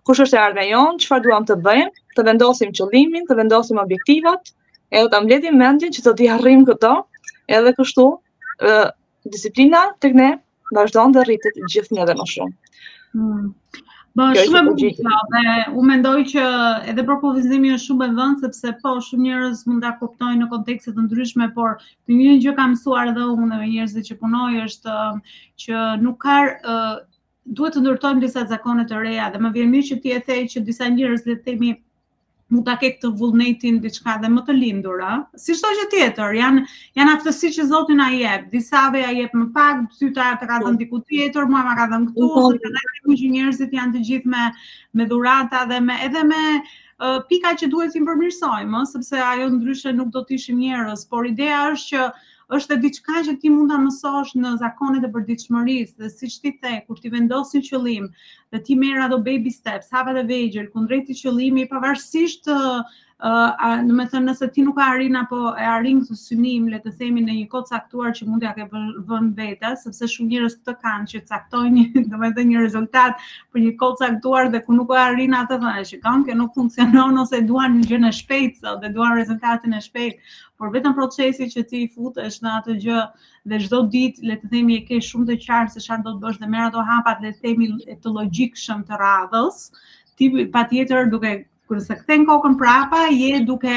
kush 0.09 0.23
është 0.25 0.39
e 0.39 0.43
ardhmja 0.43 0.65
jonë, 0.71 1.01
çfarë 1.05 1.25
duam 1.27 1.47
të 1.51 1.57
bëjmë, 1.67 1.93
të 2.17 2.25
vendosim 2.29 2.73
qëllimin, 2.79 3.27
të 3.29 3.37
vendosim 3.41 3.81
objektivat, 3.83 4.53
edhe 5.01 5.13
ta 5.15 5.21
mbledhim 5.27 5.59
mendjen 5.63 5.93
që 5.99 6.05
do 6.07 6.15
të 6.21 6.31
arrijm 6.39 6.65
këto, 6.71 6.95
edhe 7.59 7.75
kështu 7.81 8.09
uh, 8.09 8.89
disiplina 9.37 9.85
tek 10.07 10.17
ne 10.23 10.31
vazhdon 10.79 11.15
të 11.19 11.27
rritet 11.29 11.61
gjithnjë 11.75 12.09
dhe 12.11 12.17
më 12.23 12.29
shumë. 12.37 12.75
Hmm. 13.17 13.53
Po, 14.15 14.23
shumë 14.37 14.59
e 14.59 14.63
bukur. 14.67 15.13
Dhe 15.35 15.53
u 15.73 15.85
mendoj 15.91 16.25
që 16.33 16.43
edhe 16.93 17.05
propozimi 17.11 17.71
është 17.77 17.87
shumë 17.91 18.09
e 18.09 18.17
vënë 18.19 18.41
sepse 18.43 18.73
po 18.83 18.93
shumë 19.07 19.23
njerëz 19.29 19.63
mund 19.71 19.85
ta 19.87 19.93
kuptojnë 20.03 20.43
në 20.43 20.49
kontekste 20.51 20.93
të 20.99 21.07
ndryshme, 21.07 21.49
por 21.57 21.79
në 22.11 22.19
një 22.19 22.35
gjë 22.45 22.55
kam 22.59 22.75
mësuar 22.75 23.13
edhe 23.15 23.29
unë 23.37 23.49
me 23.63 23.71
njerëzit 23.71 24.11
që 24.11 24.19
punoj 24.25 24.51
është 24.67 24.99
um, 25.05 25.23
që 25.65 25.85
nuk 26.05 26.19
ka 26.27 26.37
uh, 26.45 26.93
duhet 27.61 27.79
të 27.79 27.85
ndërtojmë 27.87 28.25
disa 28.27 28.45
zakone 28.53 28.85
të 28.93 29.01
reja 29.07 29.31
dhe 29.35 29.41
më 29.47 29.55
vjen 29.57 29.73
mirë 29.77 29.89
që 29.93 29.99
ti 30.05 30.15
e 30.19 30.21
the 30.29 30.43
që 30.57 30.65
disa 30.69 30.93
njerëz 30.99 31.27
le 31.31 31.39
të 31.39 31.49
themi 31.49 31.73
mund 32.53 32.67
ta 32.69 32.73
ketë 32.81 32.99
të 33.03 33.11
vullnetin 33.19 33.77
diçka 33.83 34.15
dhe 34.23 34.29
më 34.33 34.43
të 34.49 34.57
lindur, 34.59 35.01
ë. 35.11 35.13
Si 35.45 35.55
çdo 35.61 35.71
gjë 35.79 35.87
tjetër, 35.95 36.35
janë 36.39 36.65
janë 37.01 37.13
aftësi 37.17 37.51
që 37.57 37.67
Zoti 37.71 37.97
na 38.01 38.09
jep. 38.15 38.45
Disa 38.53 38.83
ve 38.95 39.03
ja 39.07 39.13
jep 39.19 39.35
më 39.43 39.47
pak, 39.57 39.81
dyta 40.03 40.29
të 40.43 40.49
ka 40.51 40.59
dhënë 40.65 40.81
diku 40.83 41.01
tjetër, 41.09 41.49
mua 41.55 41.65
më 41.71 41.77
ka 41.81 41.89
dhënë 41.95 42.11
këtu, 42.11 42.29
kanë 42.35 42.73
ndërmjet 42.75 43.23
që 43.23 43.31
njerëzit 43.37 43.77
janë 43.79 43.97
të 43.97 44.05
gjithë 44.11 44.33
me 44.37 44.45
me 45.01 45.09
dhurata 45.15 45.65
dhe 45.73 45.81
me 45.89 45.97
edhe 46.09 46.25
me 46.33 46.43
uh, 46.59 47.19
pika 47.31 47.55
që 47.63 47.71
duhet 47.77 47.97
të 47.97 48.05
përmirësojmë, 48.11 48.85
sepse 48.93 49.25
ajo 49.33 49.49
ndryshe 49.57 49.97
nuk 50.01 50.13
do 50.13 50.21
të 50.29 50.37
ishim 50.41 50.61
njerëz, 50.67 51.07
por 51.15 51.29
ideja 51.35 51.65
është 51.73 51.89
që 52.03 52.13
është 52.57 52.77
diçka 52.83 53.21
që 53.29 53.35
ti 53.43 53.51
mund 53.53 53.73
ta 53.73 53.79
mësosh 53.83 54.33
në 54.43 54.51
zakonet 54.61 55.07
e 55.09 55.11
përditshmërisë, 55.15 55.95
dhe 56.03 56.11
siç 56.15 56.37
ti 56.43 56.53
the, 56.65 56.73
kur 56.89 56.99
ti 57.03 57.13
vendosin 57.15 57.65
qëllim 57.69 58.09
dhe 58.53 58.61
ti 58.67 58.77
merr 58.83 59.07
ato 59.07 59.21
baby 59.31 59.53
steps, 59.55 59.91
hapat 59.97 60.21
e 60.23 60.27
vegjël 60.33 60.69
kundrejt 60.75 61.13
qëllimit, 61.23 61.71
pavarësisht 61.73 62.51
uh, 63.23 63.79
në 63.87 63.95
me 63.95 64.05
thënë 64.11 64.29
nëse 64.31 64.47
ti 64.55 64.63
nuk 64.67 64.77
ka 64.81 64.89
arrin 64.95 65.17
apo 65.21 65.53
e 65.55 65.67
arrin 65.71 66.01
të 66.05 66.17
synim, 66.19 66.65
le 66.73 66.81
të 66.83 66.93
themi 66.99 67.23
në 67.25 67.37
një 67.37 67.45
kod 67.53 67.69
saktuar 67.71 68.15
që 68.19 68.27
mundja 68.29 68.51
ke 68.57 68.67
vënë 68.73 69.29
vete, 69.39 69.71
sepse 69.85 70.09
shumë 70.15 70.29
njerëz 70.33 70.57
të 70.67 70.75
kanë 70.83 71.09
që 71.13 71.21
caktojnë 71.31 71.75
një, 71.93 72.05
thënë 72.39 72.49
një 72.51 72.65
rezultat 72.65 73.21
për 73.55 73.63
një 73.67 73.75
kod 73.83 74.03
saktuar 74.03 74.51
dhe 74.57 74.63
ku 74.67 74.75
nuk 74.79 74.91
ka 74.91 74.99
arrin 75.07 75.37
atë 75.43 75.61
dhe 75.63 75.75
që 75.93 76.01
kanë 76.07 76.27
ke 76.31 76.37
nuk 76.41 76.57
funksionon 76.59 77.23
ose 77.25 77.43
duan 77.53 77.79
një 77.79 77.93
gjë 77.93 78.01
në 78.07 78.13
shpejt 78.23 78.59
sa, 78.65 78.75
dhe 78.83 78.91
duan 78.97 79.15
rezultatin 79.21 79.79
e 79.79 79.85
shpejt, 79.87 80.19
por 80.59 80.75
vetëm 80.75 80.95
procesi 80.99 81.47
që 81.51 81.65
ti 81.71 81.87
futesh 81.95 82.27
është 82.33 82.47
në 82.47 82.51
atë 82.59 82.77
gjë 82.83 83.05
dhe 83.53 83.63
çdo 83.69 83.83
ditë 83.95 84.27
le 84.33 84.39
të 84.43 84.51
themi 84.51 84.77
e 84.81 84.85
ke 84.91 84.99
shumë 85.03 85.31
të 85.31 85.39
qartë 85.47 85.75
se 85.79 85.87
çfarë 85.87 86.07
do 86.09 86.15
të 86.19 86.23
bësh 86.27 86.43
dhe 86.43 86.51
merr 86.57 86.69
ato 86.73 86.85
hapat 86.91 87.23
le 87.23 87.33
të 87.39 87.47
themi 87.49 87.71
të 88.05 88.13
logjikshëm 88.19 88.83
të 88.91 89.01
radhës, 89.07 89.63
ti 90.19 90.31
patjetër 90.59 91.09
duke 91.15 91.37
kërëse 91.73 91.97
këthen 92.03 92.25
kokën 92.29 92.57
prapa, 92.61 93.07
je 93.17 93.45
duke 93.49 93.73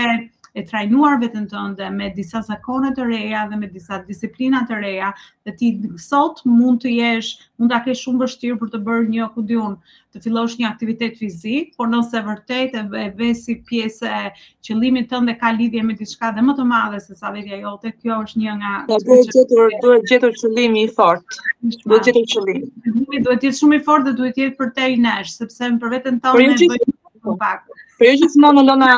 e 0.55 0.61
trajnuar 0.63 1.17
vetën 1.19 1.49
tënde 1.51 1.87
me 1.91 2.05
disa 2.15 2.39
zakone 2.41 2.93
të 2.95 3.05
reja 3.09 3.41
dhe 3.51 3.57
me 3.59 3.67
disa 3.71 3.97
disiplina 4.07 4.61
të 4.69 4.77
reja 4.83 5.09
dhe 5.45 5.51
ti 5.59 5.69
sot 5.99 6.37
mund 6.47 6.79
të 6.79 6.93
jesh, 6.95 7.31
mund 7.59 7.73
ta 7.75 7.81
kesh 7.83 8.05
shumë 8.05 8.21
vështirë 8.23 8.59
për 8.61 8.69
të 8.75 8.79
bërë 8.87 9.09
një 9.17 9.27
kudion, 9.33 9.75
të 10.15 10.21
fillosh 10.23 10.55
një 10.61 10.69
aktivitet 10.69 11.19
fizik, 11.19 11.73
por 11.75 11.91
nëse 11.91 12.21
vërtet 12.29 12.77
e 12.81 12.85
ve 13.19 13.33
si 13.35 13.57
pjesë 13.67 14.13
e 14.15 14.31
qëllimit 14.63 15.11
tënd 15.11 15.35
ka 15.41 15.51
lidhje 15.59 15.83
me 15.89 15.97
diçka 15.99 16.31
dhe 16.37 16.45
më 16.47 16.55
të 16.61 16.69
madhe 16.71 17.03
se 17.03 17.19
sa 17.19 17.33
vetja 17.35 17.59
jote, 17.65 17.91
kjo 17.99 18.21
është 18.23 18.43
një 18.45 18.55
nga 18.63 18.73
Po 18.93 19.01
duhet 19.03 19.35
gjetur 19.35 19.75
duhet 19.83 20.07
gjetur 20.13 20.35
qëllimi 20.39 20.85
i 20.87 20.93
fortë. 21.01 21.41
Duhet 21.83 22.07
gjetur 22.07 22.31
qëllim. 22.37 22.71
Duhet 22.87 23.27
të 23.33 23.41
jetë 23.49 23.57
shumë 23.59 23.81
i 23.81 23.85
fortë 23.91 24.11
dhe 24.13 24.17
duhet 24.21 24.39
të 24.39 24.47
jetë 24.47 24.59
për 24.63 24.71
te 24.79 24.87
i 24.95 25.01
nesh, 25.07 25.35
sepse 25.41 25.73
për 25.83 25.97
veten 25.99 26.23
tënde 26.23 26.79
bëj 26.79 27.43
pak. 27.43 27.67
Për 27.99 28.07
jo 28.09 28.15
që 28.21 28.27
të 28.33 28.39
mënë, 28.43 28.61
Lona, 28.67 28.89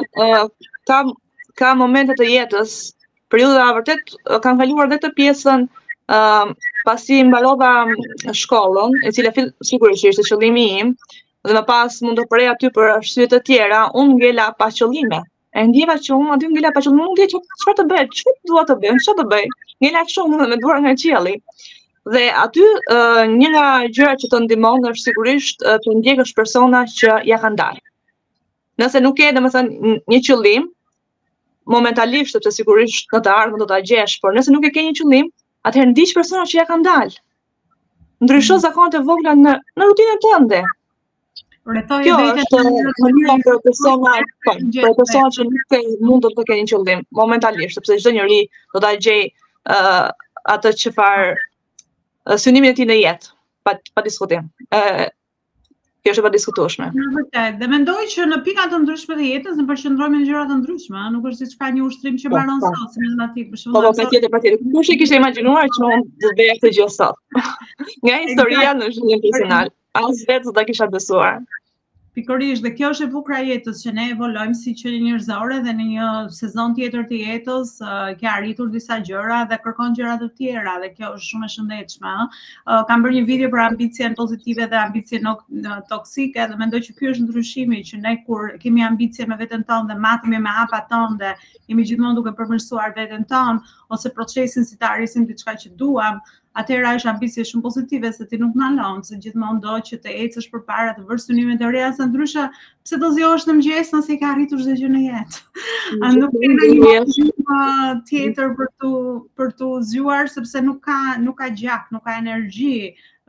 ka, 0.93 0.99
ka 1.61 1.73
momentet 1.81 2.21
e 2.23 2.29
jetës, 2.31 2.71
për 3.33 3.43
jo 3.43 3.49
dhe 3.53 3.65
vërtet, 3.77 4.13
kam 4.45 4.57
kaluar 4.61 4.89
dhe 4.93 4.97
të 5.03 5.11
pjesën 5.19 5.65
uh, 6.15 6.53
pasi 6.87 7.19
mbarova 7.27 7.69
shkollën, 8.41 8.95
e 9.05 9.11
cila 9.17 9.33
fil, 9.37 9.51
sigurisht 9.69 10.07
ishte 10.11 10.25
qëllimi 10.31 10.63
im, 10.79 10.91
dhe 11.47 11.55
më 11.59 11.63
pas 11.69 11.99
mund 12.05 12.17
të 12.19 12.25
përreja 12.31 12.55
ty 12.63 12.71
për 12.77 12.95
shqyët 13.11 13.35
të 13.35 13.41
tjera, 13.51 13.83
unë 14.01 14.17
ngella 14.17 14.47
pa 14.61 14.71
qëllime. 14.79 15.21
E 15.57 15.65
ndjeva 15.69 15.99
që 16.05 16.13
unë 16.17 16.33
aty 16.37 16.49
ngella 16.55 16.73
pa 16.73 16.81
qëllime, 16.85 17.05
unë 17.05 17.13
ngella 17.13 17.27
që 17.33 17.41
që 17.69 17.75
të 17.81 17.85
bëjë, 17.91 18.09
që 18.17 18.33
të 18.33 18.49
duha 18.51 18.63
të 18.71 18.77
bëjë, 18.81 19.03
që 19.05 19.15
të 19.19 19.27
bëjë, 19.35 19.53
ngella 19.85 20.03
që 20.15 20.25
unë 20.25 20.39
dhe 20.41 20.47
me 20.55 20.59
duha 20.65 20.79
nga 20.81 20.95
qëllit. 21.03 21.67
Dhe 22.15 22.25
aty 22.45 22.65
uh, 22.73 23.21
një 23.37 23.69
gjëra 23.97 24.17
që 24.23 24.31
të 24.33 24.43
ndimon 24.47 24.89
është 24.93 25.09
sigurisht 25.09 25.63
uh, 25.69 25.75
të 25.85 25.97
ndjekësh 26.01 26.33
persona 26.41 26.81
që 26.97 27.19
ja 27.31 27.37
kanë 27.45 27.61
darë 27.63 27.83
nëse 28.81 28.99
nuk 29.05 29.19
e 29.25 29.31
dhe 29.35 29.43
një 30.11 30.19
qëllim, 30.27 30.65
momentalisht, 31.73 32.33
sepse 32.37 32.53
sigurisht 32.57 33.09
në 33.13 33.21
të 33.27 33.31
ardhën 33.35 33.63
do 33.63 33.67
të 33.71 33.79
gjesh, 33.89 34.17
por 34.25 34.35
nëse 34.37 34.53
nuk 34.53 34.67
e 34.69 34.73
ke 34.75 34.83
një 34.87 34.93
qëllim, 34.99 35.29
atëherë 35.69 35.91
ndiqë 35.93 36.17
persona 36.19 36.45
që 36.51 36.59
ja 36.61 36.65
kanë 36.69 36.85
dalë. 36.87 37.17
Ndrysho 38.25 38.57
mm. 38.57 38.63
zakonët 38.65 38.97
e 38.99 39.03
vogla 39.09 39.33
në, 39.39 39.55
në 39.81 39.87
rutinën 39.89 40.21
të 40.25 40.37
ndë. 40.45 40.61
Kjo 41.67 42.19
është 42.43 43.03
mënyra 43.03 43.37
po, 43.43 43.57
për 43.57 43.57
persona, 43.65 44.13
po, 44.47 44.53
për 44.77 44.93
persona 45.01 45.31
që 45.35 45.47
nuk 45.49 45.65
ke 45.73 45.81
mund 46.07 46.27
të 46.39 46.45
të 46.51 46.61
një 46.61 46.69
qëllim, 46.71 47.01
momentalisht, 47.21 47.77
sepse 47.81 47.97
gjithë 47.97 48.15
njëri 48.19 48.39
do 48.77 48.83
të 48.85 48.93
gjej 49.07 49.27
ë 49.73 49.87
atë 50.53 50.71
që 50.83 50.93
farë 51.01 52.39
synimin 52.45 52.75
e 52.75 52.77
ti 52.79 52.85
në 52.87 53.01
jetë, 53.01 53.33
pa, 53.67 53.75
pa 53.97 54.05
diskutim 54.07 54.47
kjo 56.07 56.13
është 56.15 56.23
e 56.23 56.25
padiskutueshme. 56.25 56.85
Në 56.97 57.05
vërtet, 57.15 57.55
dhe 57.61 57.67
mendoj 57.71 58.03
që 58.13 58.27
në 58.31 58.37
pika 58.45 58.67
të 58.73 58.79
ndryshme 58.85 59.17
të 59.19 59.25
jetës 59.27 59.57
ne 59.59 59.65
përqendrohemi 59.71 60.21
në 60.21 60.27
gjëra 60.29 60.43
të 60.51 60.57
ndryshme, 60.61 61.01
nuk 61.17 61.25
është 61.31 61.39
siç 61.47 61.57
ka 61.63 61.71
një 61.77 61.83
ushtrim 61.87 62.19
që 62.21 62.31
po, 62.31 62.37
mbaron 62.37 62.63
sot, 62.63 62.95
si 62.95 63.03
më 63.03 63.17
thati, 63.21 63.43
për 63.51 63.61
shembull. 63.63 63.89
Po, 63.89 63.93
patjetër, 63.99 64.29
po, 64.29 64.33
patjetër. 64.37 64.63
Kush 64.77 64.93
e 64.95 64.97
kishte 65.03 65.19
imagjinuar 65.19 65.67
që 65.77 65.83
unë 65.83 65.99
do 66.07 66.29
të 66.29 66.33
bëja 66.41 66.57
këtë 66.61 66.73
gjë 66.79 66.87
sot? 66.95 67.19
Nga 68.07 68.19
historia 68.25 68.73
në 68.81 68.91
zhvillim 68.97 69.25
personal, 69.27 69.73
as 70.03 70.23
vetë 70.31 70.47
do 70.49 70.55
ta 70.59 70.63
kisha 70.71 70.87
besuar. 70.95 71.41
Pikërisht 72.17 72.63
dhe 72.65 72.69
kjo 72.77 72.87
është 72.95 73.05
e 73.05 73.09
bukur 73.15 73.33
e 73.37 73.39
jetës 73.47 73.81
që 73.85 73.91
ne 73.95 74.03
evoluojmë 74.15 74.55
si 74.59 74.71
qenie 74.79 75.01
njerëzore 75.03 75.57
dhe 75.67 75.73
në 75.79 75.83
një 75.89 76.05
sezon 76.37 76.71
tjetër 76.77 77.03
të 77.11 77.19
jetës 77.27 77.73
uh, 77.83 77.91
ke 78.21 78.25
arritur 78.31 78.71
disa 78.75 78.97
gjëra 79.09 79.43
dhe 79.51 79.59
kërkon 79.65 79.93
gjëra 79.99 80.15
të 80.23 80.29
tjera 80.39 80.73
dhe 80.83 80.89
kjo 80.95 81.11
është 81.17 81.27
shumë 81.27 81.45
e 81.45 81.53
shëndetshme. 81.55 82.13
Uh, 82.23 82.81
kam 82.89 83.05
bërë 83.05 83.19
një 83.19 83.23
video 83.27 83.51
për 83.53 83.61
ambicien 83.67 84.17
pozitive 84.21 84.65
dhe 84.71 84.79
ambicien 84.81 85.29
toksike 85.93 86.47
dhe 86.53 86.57
mendoj 86.63 86.81
që 86.87 86.97
ky 86.97 87.11
është 87.11 87.27
ndryshimi 87.27 87.83
që 87.91 88.01
ne 88.07 88.15
kur 88.25 88.49
kemi 88.65 88.85
ambicie 88.89 89.29
me 89.33 89.37
veten 89.43 89.67
tonë 89.69 89.91
dhe 89.93 89.99
matemi 90.07 90.41
me 90.47 90.55
hapat 90.57 90.89
tonë 90.95 91.19
dhe 91.21 91.35
jemi 91.67 91.85
gjithmonë 91.91 92.17
duke 92.21 92.33
përmirësuar 92.41 92.97
veten 92.97 93.29
tonë 93.29 93.93
ose 93.97 94.09
procesin 94.17 94.65
si 94.67 94.73
të 94.81 94.89
arrisim 94.89 95.29
diçka 95.29 95.53
që 95.61 95.75
duam, 95.83 96.17
atëherë 96.57 96.91
është 96.97 97.09
ambicie 97.11 97.43
shumë 97.47 97.63
pozitive 97.65 98.09
se 98.17 98.25
ti 98.31 98.37
nuk 98.41 98.55
na 98.57 98.75
se 99.07 99.17
gjithmonë 99.25 99.61
do 99.65 99.75
që 99.89 99.97
të 100.05 100.09
ecësh 100.25 100.47
përpara 100.53 100.93
të 100.97 101.05
vërsë 101.11 101.25
synime 101.29 101.57
të 101.59 101.71
reja 101.75 101.91
se 101.99 102.05
ndryshe 102.09 102.45
pse 102.83 102.97
do 103.03 103.11
zihosh 103.17 103.45
në 103.49 103.53
mëngjes 103.59 103.93
nëse 103.97 104.17
ke 104.17 104.25
arritur 104.31 104.61
çdo 104.65 104.73
gjë 104.81 104.89
në 104.95 105.03
jetë. 105.07 105.37
A 106.07 106.11
nuk 106.17 106.31
ke 106.41 106.49
ndonjë 106.49 106.79
gjë 106.81 107.01
uh, 107.27 107.91
tjetër 108.09 108.55
për 108.61 108.67
tu 108.83 108.93
për 109.37 109.51
tu 109.61 109.69
zgjuar 109.91 110.29
sepse 110.33 110.61
nuk 110.69 110.81
ka 110.89 110.99
nuk 111.27 111.37
ka 111.43 111.51
gjak, 111.61 111.91
nuk 111.93 112.03
ka 112.09 112.17
energji 112.23 112.75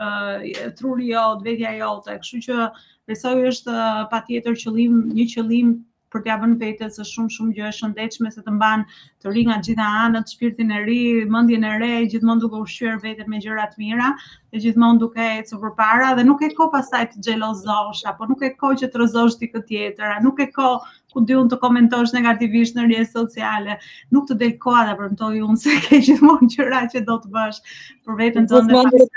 uh, 0.00 0.40
truri 0.80 1.12
jot, 1.12 1.44
vetja 1.48 1.74
jote, 1.82 2.16
kështu 2.24 2.44
që 2.48 2.70
besoj 3.12 3.44
është 3.52 3.76
uh, 3.76 4.02
patjetër 4.14 4.56
qëllim, 4.64 5.02
një 5.18 5.28
qëllim 5.34 5.76
për 6.14 6.22
t'ja 6.24 6.34
vënë 6.40 6.56
pete 6.60 6.86
së 6.92 7.04
shumë 7.08 7.32
shumë 7.36 7.54
gjë 7.58 7.64
e 7.68 7.76
shëndetshme 7.78 8.30
se 8.34 8.42
të 8.44 8.52
mban 8.58 8.84
të 9.22 9.32
ri 9.34 9.42
nga 9.48 9.56
gjitha 9.66 9.88
anët, 10.04 10.30
shpirtin 10.34 10.70
e 10.76 10.82
ri, 10.86 10.98
mendjen 11.34 11.66
e 11.68 11.72
re, 11.80 11.90
gjithmonë 12.12 12.42
duke 12.44 12.60
ushqyer 12.66 12.98
veten 13.02 13.28
me 13.32 13.40
gjëra 13.44 13.66
të 13.72 13.82
mira, 13.82 14.12
dhe 14.54 14.62
gjithmonë 14.64 15.02
duke 15.02 15.26
ecur 15.40 15.60
përpara 15.64 16.14
dhe 16.20 16.24
nuk 16.30 16.44
e 16.44 16.50
ka 16.56 16.68
pasaj 16.76 17.04
të 17.12 17.24
xhelozosh 17.26 18.00
apo 18.12 18.30
nuk 18.30 18.44
e 18.48 18.52
ka 18.62 18.70
që 18.82 18.88
të 18.94 19.02
rrezosh 19.02 19.36
ti 19.42 19.50
këtë 19.52 19.66
tjetër, 19.74 20.14
nuk 20.28 20.40
e 20.40 20.48
ka 20.56 20.70
ku 21.12 21.24
diun 21.28 21.48
të 21.52 21.58
komentosh 21.66 22.12
negativisht 22.16 22.76
në 22.80 22.86
rrjetet 22.88 23.14
sociale, 23.20 23.78
nuk 24.16 24.28
të 24.30 24.36
del 24.44 24.52
koha 24.64 24.84
ta 24.88 24.96
premtoj 25.02 25.38
unë 25.50 25.60
se 25.66 25.76
ke 25.88 26.00
gjithmonë 26.08 26.50
gjëra 26.56 26.82
që 26.94 27.04
do 27.10 27.16
të 27.26 27.32
bësh 27.36 27.60
për 28.08 28.20
veten 28.22 28.48
tënde. 28.48 29.08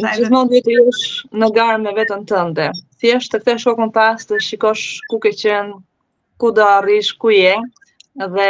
Gjithmonë 0.00 0.62
të 0.68 0.74
jesh 0.76 1.04
në 1.40 1.50
garë 1.56 1.82
me 1.86 1.92
veten 2.02 2.24
tënde. 2.34 2.70
Thjesht 3.04 3.34
të 3.36 3.44
kthesh 3.44 3.68
kokën 3.72 3.92
pas 3.98 4.24
të 4.28 4.40
shikosh 4.48 4.86
ku 5.14 5.20
ke 5.26 5.32
qenë, 5.44 5.76
ku 6.40 6.52
do 6.52 6.66
arrish, 6.68 7.12
ku 7.20 7.28
je, 7.34 7.54
dhe 8.22 8.48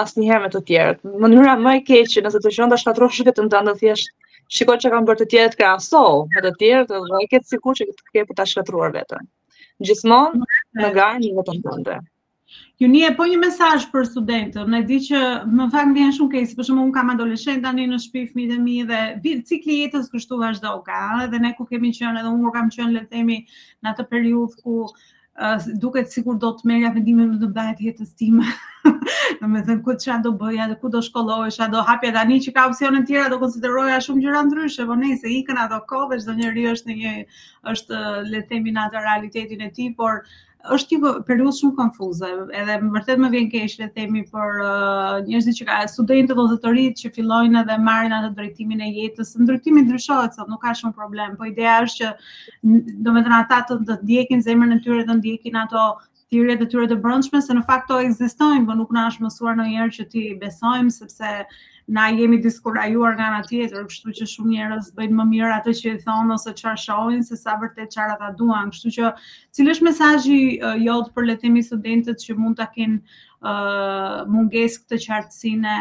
asë 0.00 0.18
një 0.22 0.28
herë 0.30 0.44
me 0.44 0.50
të 0.54 0.60
tjerët. 0.70 1.00
Mënyra 1.24 1.56
më 1.64 1.74
e 1.80 1.84
keqë, 1.90 2.22
nëse 2.26 2.40
të 2.44 2.54
qënda 2.56 2.78
shtatroshë 2.84 3.26
vetë 3.28 3.46
në 3.46 3.52
të 3.54 3.62
ndë 3.66 3.74
thjesht, 3.82 4.14
shiko 4.58 4.78
që 4.84 4.92
kam 4.94 5.08
bërë 5.08 5.24
të 5.24 5.26
tjerët 5.32 5.58
ka 5.58 5.72
aso, 5.80 6.04
me 6.30 6.44
të 6.46 6.54
tjerët, 6.62 6.94
dhe 7.10 7.18
e 7.26 7.32
ketë 7.34 7.50
sikur 7.54 7.76
që 7.80 7.88
këtë 7.90 8.14
ke 8.14 8.24
për 8.30 8.38
të 8.40 8.48
shkatruar 8.52 8.94
vetën. 8.94 9.26
Gjithmonë, 9.88 10.46
në 10.80 10.92
gajnë 11.00 11.22
një 11.26 11.34
vetën 11.40 11.60
të 11.66 11.76
ndë. 11.82 11.98
Ju 12.82 12.88
një 12.90 13.00
e 13.10 13.10
po 13.18 13.26
një 13.30 13.36
mesaj 13.42 13.74
për 13.92 14.06
studentët, 14.10 14.68
në 14.72 14.78
di 14.88 14.96
që 15.10 15.18
më 15.58 15.66
fakt 15.74 15.88
në 15.90 15.94
vjen 15.98 16.14
shumë 16.16 16.32
kejsi, 16.32 16.56
përshëmë 16.58 16.84
unë 16.86 16.94
kam 16.96 17.10
adoleshen 17.12 17.60
tani 17.66 17.84
në 17.90 17.98
shpi 18.06 18.22
fmi 18.30 18.46
dhe 18.52 18.56
mi 18.64 18.78
dhe 18.88 19.02
cikli 19.50 19.76
jetës 19.82 20.08
kështu 20.14 20.38
vazhdo 20.40 20.72
ka, 20.88 21.02
dhe 21.30 21.40
ne 21.44 21.52
ku 21.58 21.66
kemi 21.70 21.92
qënë 21.98 22.22
edhe 22.24 22.32
unë 22.34 22.54
kam 22.56 22.72
qënë 22.76 22.94
letemi 22.96 23.40
në 23.84 23.92
atë 23.92 24.06
periudhë 24.14 24.64
ku 24.64 24.78
uh, 25.38 25.58
duket 25.82 26.10
sikur 26.14 26.38
do 26.44 26.48
të 26.60 26.68
merja 26.70 26.90
vendime 26.94 27.26
në 27.28 27.50
të 27.52 27.84
jetës 27.86 28.10
time. 28.22 28.46
Në 29.40 29.48
me 29.52 29.62
thënë 29.68 29.82
këtë 29.88 30.08
qa 30.10 30.16
do 30.26 30.32
bëja 30.40 30.66
dhe 30.72 30.76
ku 30.80 30.90
do 30.94 31.00
shkollohesha, 31.08 31.68
do 31.74 31.82
hapja 31.90 32.12
tani 32.16 32.40
që 32.46 32.52
ka 32.56 32.66
opcionën 32.70 33.04
tjera, 33.10 33.28
do 33.34 33.38
konsideroja 33.44 34.00
shumë 34.06 34.24
gjëra 34.26 34.42
ndryshe, 34.48 34.86
po 34.90 34.96
nej, 35.04 35.18
se 35.22 35.28
ikën 35.38 35.60
ato 35.66 35.80
kohë 35.94 36.20
çdo 36.24 36.36
njeriu 36.40 36.72
është 36.74 36.90
në 36.92 36.96
një, 37.04 37.14
është 37.76 38.02
le 38.32 38.44
themi 38.52 38.72
në 38.78 38.86
atë 38.88 39.04
realitetin 39.06 39.66
e 39.66 39.70
ti, 39.78 39.90
por 40.02 40.22
është 40.68 40.96
një 40.96 41.10
periudhë 41.26 41.52
shumë 41.58 41.72
konfuze, 41.78 42.28
edhe 42.60 42.74
më 42.84 42.90
vërtet 42.96 43.20
më 43.22 43.30
vjen 43.32 43.46
keq 43.54 43.76
le 43.80 43.86
të 43.88 43.94
themi 43.94 44.22
për 44.34 44.58
uh, 44.60 45.20
njerëzit 45.28 45.56
që 45.56 45.66
ka 45.70 45.78
studentët 45.88 46.42
ose 46.42 46.58
të 46.64 46.74
rit 46.76 47.00
që 47.00 47.12
fillojnë 47.16 47.62
edhe 47.62 47.78
marrin 47.86 48.12
atë 48.18 48.32
drejtimin 48.36 48.82
e 48.84 48.90
jetës, 48.92 49.32
se 49.34 49.40
ndërtimi 49.40 49.86
ndryshohet, 49.86 50.36
sot 50.36 50.52
nuk 50.52 50.60
ka 50.66 50.74
shumë 50.80 50.96
problem, 50.98 51.38
po 51.40 51.48
ideja 51.48 51.78
është 51.86 52.04
që 52.04 52.12
domethënë 53.08 53.38
ata 53.40 53.62
të 53.70 53.80
ndjekin 54.02 54.44
zemrën 54.44 54.76
e 54.76 54.80
tyre 54.84 55.06
dhe 55.08 55.16
ndjekin 55.22 55.56
ato 55.64 55.86
thirrje 56.30 56.60
të 56.60 56.70
tyre 56.70 56.86
të 56.92 57.00
brendshme, 57.02 57.40
se 57.42 57.56
në 57.56 57.64
fakt 57.72 57.88
to 57.90 57.98
ekzistojnë, 58.04 58.66
por 58.68 58.76
nuk 58.78 58.92
na 58.94 59.08
është 59.10 59.24
mësuar 59.26 59.56
ndonjëherë 59.58 59.96
që 59.96 60.08
ti 60.12 60.26
besojmë 60.44 60.92
sepse 61.00 61.32
na 61.90 62.06
jemi 62.14 62.38
diskurajuar 62.42 63.16
nga 63.18 63.26
ana 63.32 63.42
tjetër, 63.48 63.86
kështu 63.90 64.14
që 64.20 64.26
shumë 64.30 64.50
njerëz 64.54 64.90
bëjnë 64.98 65.16
më 65.20 65.24
mirë 65.30 65.54
atë 65.56 65.74
që 65.80 65.94
i 65.96 66.02
thon 66.04 66.30
ose 66.34 66.52
çfarë 66.60 66.82
shohin 66.84 67.24
se 67.26 67.38
sa 67.40 67.56
vërtet 67.60 67.90
çfarë 67.96 68.14
ata 68.14 68.28
duan, 68.38 68.70
kështu 68.70 68.92
që 68.96 69.10
cili 69.58 69.74
është 69.74 69.88
mesazhi 69.88 70.36
uh, 70.58 70.76
jot 70.86 71.10
për 71.16 71.26
le 71.26 71.36
të 71.38 71.46
themi 71.48 71.64
studentët 71.66 72.22
që 72.22 72.36
mund 72.42 72.60
ta 72.62 72.68
kenë 72.76 73.00
uh, 73.00 74.20
mungesë 74.30 74.84
këtë 74.84 75.00
qartësinë, 75.08 75.74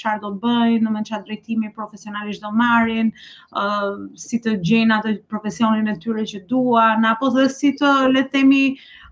çfarë 0.00 0.22
do 0.24 0.32
të 0.36 0.40
bëjnë, 0.46 0.80
në 0.86 0.94
mënyrë 0.96 1.10
çfarë 1.12 1.28
drejtimi 1.28 1.74
profesionalisht 1.76 2.46
do 2.48 2.54
marrin, 2.64 3.12
uh, 3.52 4.06
si 4.26 4.40
të 4.46 4.56
gjejnë 4.64 4.96
atë 5.00 5.16
profesionin 5.34 5.92
e 5.92 5.98
tyre 6.06 6.24
që 6.32 6.46
duan, 6.54 7.04
apo 7.12 7.28
thjesht 7.36 7.60
si 7.60 7.74
të 7.76 7.96
le 8.16 8.24
të 8.24 8.32
themi 8.40 8.62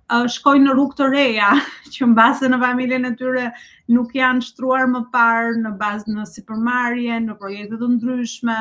shkojnë 0.09 0.65
në 0.69 0.75
rrugë 0.75 0.99
të 0.99 1.09
reja, 1.13 1.49
që 1.93 2.09
në 2.11 2.17
basë 2.19 2.51
në 2.53 2.61
familjen 2.65 3.09
e 3.09 3.15
tyre 3.21 3.49
nuk 3.93 4.15
janë 4.17 4.45
shtruar 4.49 4.87
më 4.93 5.05
parë 5.15 5.59
në 5.65 5.75
bazë 5.81 6.15
në 6.17 6.29
supermarje, 6.35 7.21
në 7.29 7.35
projekte 7.41 7.79
të 7.83 7.91
ndryshme, 7.97 8.61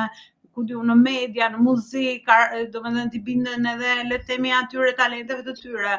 ku 0.58 0.64
diu 0.66 0.80
në 0.82 0.94
media, 0.98 1.46
në 1.52 1.58
muzikë, 1.62 2.36
do 2.74 2.80
më 2.82 2.90
dhënë 2.96 3.12
t'i 3.12 3.20
bindën 3.28 3.66
edhe 3.72 3.92
le 4.10 4.16
të 4.18 4.26
temi 4.32 4.50
atyre 4.58 4.88
talenteve 4.98 5.44
të 5.46 5.54
tyre, 5.60 5.92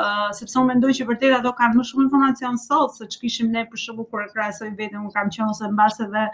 uh, 0.00 0.26
sepse 0.34 0.58
unë 0.58 0.72
mendoj 0.72 0.90
që 0.98 1.06
vërtet 1.06 1.34
ato 1.36 1.52
kanë 1.54 1.78
më 1.78 1.84
shumë 1.86 2.02
informacion 2.08 2.58
sot, 2.58 2.96
se 2.98 3.06
që 3.12 3.20
kishim 3.22 3.52
ne 3.54 3.62
për 3.70 3.82
shumë 3.84 4.08
kur 4.10 4.24
e 4.24 4.26
krasoj 4.32 4.72
vete, 4.80 4.98
unë 4.98 5.14
kam 5.14 5.30
qenë 5.30 5.54
ose 5.54 5.68
në 5.70 5.78
basë 5.78 6.08
edhe 6.08 6.26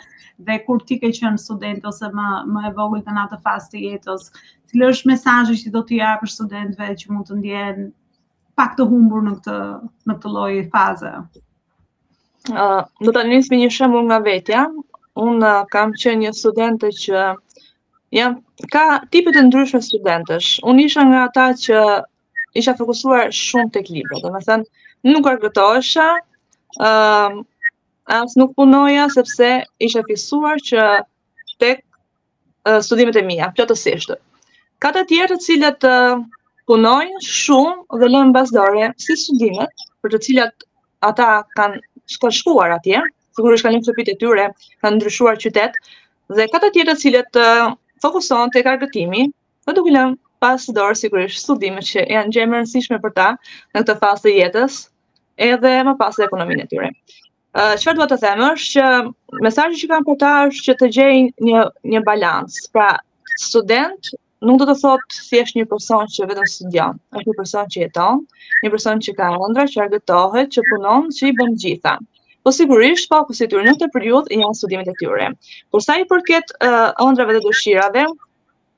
dhe 0.49 0.57
kur 0.65 0.81
ti 0.89 0.97
ke 1.03 1.13
qenë 1.21 1.43
student 1.45 1.85
ose 1.93 2.09
më, 2.17 2.27
më 2.57 2.65
e 2.71 2.73
vogullë 2.81 3.05
të 3.11 3.19
natë 3.19 3.43
fast 3.45 3.75
të 3.75 3.85
jetës, 3.91 4.31
të 4.73 4.81
lësh 4.81 5.05
mesajë 5.13 5.61
që 5.67 5.75
do 5.77 5.85
t'i 5.91 6.01
japë 6.01 6.33
studentve 6.33 6.91
që 7.05 7.13
mund 7.13 7.29
të 7.29 7.41
ndjenë 7.43 7.89
pak 8.57 8.77
të 8.77 8.85
humbur 8.89 9.23
në 9.25 9.35
këtë 9.39 9.57
në 10.11 10.15
këtë 10.19 10.31
lloj 10.35 10.53
faze. 10.75 11.11
Ë, 11.17 11.23
uh, 12.53 12.83
do 13.07 13.13
ta 13.17 13.25
nis 13.29 13.51
me 13.53 13.59
një 13.61 13.69
shembull 13.77 14.07
nga 14.09 14.19
vetja. 14.27 14.63
Un 15.25 15.45
uh, 15.49 15.63
kam 15.75 15.93
qenë 16.01 16.23
një 16.25 16.33
studente 16.39 16.91
që 17.03 17.25
ja 18.17 18.31
ka 18.73 18.85
tipe 19.13 19.33
të 19.37 19.43
ndryshme 19.51 19.83
studentësh. 19.85 20.49
Un 20.73 20.81
isha 20.87 21.05
nga 21.11 21.23
ata 21.29 21.47
që 21.65 21.83
isha 22.61 22.75
fokusuar 22.79 23.31
shumë 23.37 23.73
tek 23.77 23.91
libra, 23.93 24.21
domethënë 24.25 25.13
nuk 25.13 25.29
argëtohesha, 25.35 26.07
ë 26.81 26.91
uh, 26.91 27.43
as 28.21 28.37
nuk 28.41 28.53
punoja 28.57 29.09
sepse 29.11 29.49
isha 29.89 30.01
fiksuar 30.09 30.61
që 30.71 30.83
tek 31.65 31.81
uh, 32.69 32.79
studimet 32.89 33.19
e 33.21 33.25
mia, 33.33 33.51
plotësisht. 33.57 34.15
Ka 34.85 34.93
të 34.97 35.03
tjerë 35.13 35.35
të 35.37 35.45
cilët 35.49 35.87
uh, 35.93 36.21
punojnë 36.71 37.21
shumë 37.25 38.01
dhe 38.03 38.07
lënë 38.13 38.33
bazdore 38.37 38.87
si 39.03 39.15
studimet 39.23 39.85
për 40.05 40.15
të 40.15 40.21
cilat 40.27 40.65
ata 41.09 41.29
kanë 41.59 41.79
skoshkuar 42.17 42.75
atje, 42.77 43.03
të 43.37 43.57
kanë 43.67 43.79
një 43.79 43.95
të 44.07 44.15
tyre, 44.23 44.47
kanë 44.85 44.97
ndryshuar 44.99 45.39
qytet, 45.45 45.75
dhe 46.39 46.47
këta 46.55 46.71
tjetë 46.77 46.93
të 46.95 46.99
cilat 47.05 47.31
të 47.37 47.45
fokuson 48.07 48.51
të 48.57 48.65
kargëtimi, 48.69 49.27
dhe 49.67 49.77
të 49.79 49.85
kujlem 49.87 50.17
pas 50.45 50.67
dorë 50.81 50.99
sigurisht 51.03 51.43
studimet 51.45 51.87
që 51.91 52.05
janë 52.17 52.35
gjemë 52.37 52.59
rëndësishme 52.61 52.99
për 53.05 53.15
ta 53.21 53.29
në 53.75 53.85
këtë 53.85 53.97
fasë 54.03 54.27
të 54.27 54.35
jetës 54.41 54.81
edhe 55.51 55.73
më 55.91 55.97
pasë 56.03 56.23
dhe 56.23 56.29
ekonominë 56.31 56.67
e 56.67 56.71
tyre. 56.73 56.91
Qëfar 57.57 57.97
duhet 58.01 58.11
të 58.15 58.19
themë 58.25 58.51
është 58.57 58.73
që 58.75 59.45
mesajë 59.47 59.81
që 59.85 59.91
kanë 59.95 60.07
për 60.11 60.21
ta 60.25 60.35
është 60.49 60.67
që 60.69 60.79
të 60.83 60.91
gjejnë 60.99 61.63
një 61.95 62.05
balans, 62.11 62.59
pra 62.77 62.91
student 63.47 64.17
nuk 64.45 64.61
do 64.61 64.67
të 64.69 64.75
thot 64.83 65.15
si 65.17 65.39
është 65.41 65.61
një 65.61 65.67
person 65.71 66.09
që 66.15 66.27
vetëm 66.33 66.49
studion, 66.51 66.99
është 67.17 67.31
një 67.31 67.37
person 67.39 67.71
që 67.75 67.81
jeton, 67.85 68.21
një 68.65 68.73
person 68.75 69.01
që 69.07 69.15
ka 69.21 69.31
ëndra, 69.47 69.65
që 69.73 69.81
argëtohet, 69.87 70.51
që 70.57 70.65
punon, 70.71 71.07
që 71.19 71.27
i 71.29 71.33
bën 71.39 71.55
gjitha. 71.65 71.95
Po 72.45 72.53
sigurisht, 72.55 73.09
pa 73.11 73.23
po, 73.23 73.31
fusitur 73.33 73.65
në 73.65 73.73
këtë 73.75 73.89
periudhë 73.95 74.39
janë 74.39 74.59
studimet 74.59 74.91
e 74.93 74.95
tyre. 75.01 75.31
Por 75.73 75.83
sa 75.83 75.97
i 75.99 76.05
përket 76.11 76.53
ëndrave 76.69 77.33
uh, 77.35 77.39
dhe 77.41 77.45
dëshirave, 77.47 78.05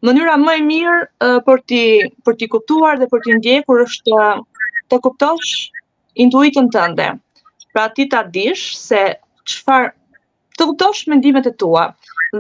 mënyra 0.09 0.37
më 0.41 0.55
e 0.61 0.65
mirë 0.69 1.01
uh, 1.27 1.39
për 1.49 1.61
ti 1.69 1.83
për 2.25 2.39
ti 2.41 2.49
kuptuar 2.55 3.01
dhe 3.03 3.11
për 3.13 3.25
ti 3.27 3.37
ndjekur 3.41 3.83
është 3.85 4.15
të, 4.15 4.31
të 4.95 5.01
kuptosh 5.09 5.53
intuitën 6.25 6.71
tënde. 6.75 7.11
Pra 7.75 7.89
ti 7.99 8.07
ta 8.15 8.23
dish 8.39 8.71
se 8.79 9.03
çfarë 9.53 9.93
të 10.59 10.69
kuptosh 10.71 11.05
mendimet 11.13 11.51
e 11.51 11.53
tua. 11.61 11.85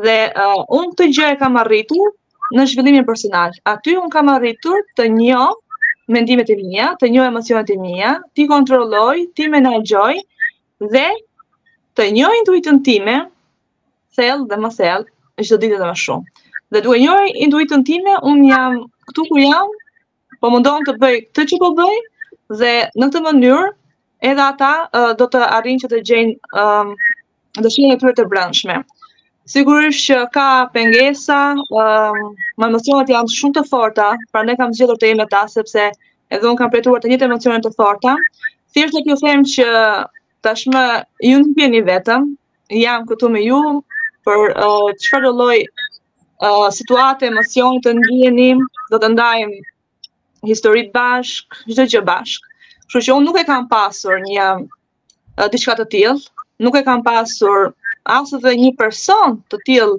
Dhe 0.07 0.17
uh, 0.33 0.55
unë 0.79 0.95
këtë 0.95 1.11
gjë 1.19 1.29
e 1.35 1.39
kam 1.45 1.61
arritur 1.65 2.15
në 2.57 2.65
zhvillimin 2.71 3.05
personal. 3.07 3.53
Aty 3.71 3.95
un 4.01 4.11
kam 4.13 4.29
arritur 4.33 4.85
të 4.99 5.09
njoh 5.17 5.57
mendimet 6.15 6.49
e 6.51 6.57
mia, 6.61 6.87
të 7.03 7.11
njoh 7.13 7.27
emocionet 7.29 7.71
e 7.73 7.77
mia, 7.81 8.13
ti 8.35 8.47
kontrolloj, 8.49 9.19
ti 9.37 9.49
menaxhoj 9.55 10.15
dhe 10.95 11.05
të 11.99 12.07
njoh 12.17 12.37
intuitën 12.41 12.81
time, 12.89 13.19
thellë 14.19 14.47
dhe 14.53 14.61
më 14.65 14.71
thellë, 14.79 15.11
çdo 15.45 15.59
ditë 15.67 15.81
dhe 15.83 15.89
më 15.91 15.99
shumë. 16.05 16.45
Dhe 16.73 16.83
duke 16.87 17.03
njoh 17.03 17.27
intuitën 17.47 17.85
time, 17.91 18.15
un 18.31 18.41
jam 18.49 18.81
këtu 19.11 19.27
ku 19.29 19.41
jam, 19.45 19.69
po 20.41 20.51
mundon 20.55 20.85
të 20.89 20.95
bëj 21.05 21.19
këtë 21.27 21.47
që 21.53 21.61
po 21.65 21.73
bëj 21.83 21.99
dhe 22.63 22.73
në 22.99 23.11
këtë 23.11 23.25
mënyrë 23.27 23.69
edhe 24.31 24.45
ata 24.47 24.73
uh, 24.89 25.11
do 25.21 25.29
të 25.35 25.43
arrinë 25.59 25.85
që 25.85 25.91
të 25.93 26.01
gjejnë 26.11 26.57
uh, 26.63 27.11
dëshirën 27.65 27.97
e 27.97 28.01
tyre 28.01 28.15
të, 28.17 28.25
të 28.25 28.29
brendshme. 28.33 28.79
Sigurisht 29.49 30.05
që 30.05 30.17
ka 30.37 30.47
pengesa, 30.75 31.37
um, 31.57 32.19
uh, 32.61 33.05
janë 33.09 33.33
shumë 33.35 33.55
të 33.59 33.63
forta, 33.71 34.11
pra 34.35 34.43
ne 34.49 34.57
kam 34.61 34.75
zgjedhur 34.77 34.99
të 35.01 35.09
jem 35.09 35.19
me 35.23 35.27
ta 35.35 35.41
sepse 35.53 35.87
edhe 36.39 36.49
un 36.51 36.57
kam 36.59 36.69
përjetuar 36.75 37.01
të 37.05 37.09
njëjtë 37.13 37.25
emocione 37.29 37.61
të 37.67 37.73
forta. 37.79 38.13
Thjesht 38.77 38.93
ne 38.99 39.03
kjo 39.07 39.17
them 39.23 39.47
që 39.53 39.67
tashmë 40.49 40.83
ju 41.31 41.39
nuk 41.47 41.63
jeni 41.65 41.81
vetëm, 41.87 42.27
jam 42.83 43.09
këtu 43.09 43.31
me 43.39 43.43
ju 43.47 43.63
për 44.29 44.45
uh, 44.53 44.93
çfarë 45.07 45.33
lloj 45.41 45.57
situate, 46.79 47.33
emocion 47.33 47.81
të 47.87 47.97
ndjeni, 48.03 48.51
do 48.93 49.01
të 49.01 49.13
ndajmë 49.15 49.63
historit 50.53 50.93
bashk, 50.95 51.57
çdo 51.73 51.89
gjë 51.95 52.05
bashk. 52.13 52.45
Kështu 52.85 53.07
që 53.09 53.17
un 53.17 53.27
nuk 53.31 53.41
e 53.41 53.47
kam 53.49 53.65
pasur 53.73 54.21
një 54.29 54.53
të 55.41 55.51
diçka 55.57 55.81
të 55.81 55.89
tillë, 55.97 56.25
nuk 56.69 56.77
e 56.77 56.85
kam 56.87 57.01
pasur 57.09 57.73
asë 58.13 58.39
dhe 58.45 58.53
një 58.65 58.73
person 58.81 59.37
të 59.53 59.61
tjilë 59.69 59.97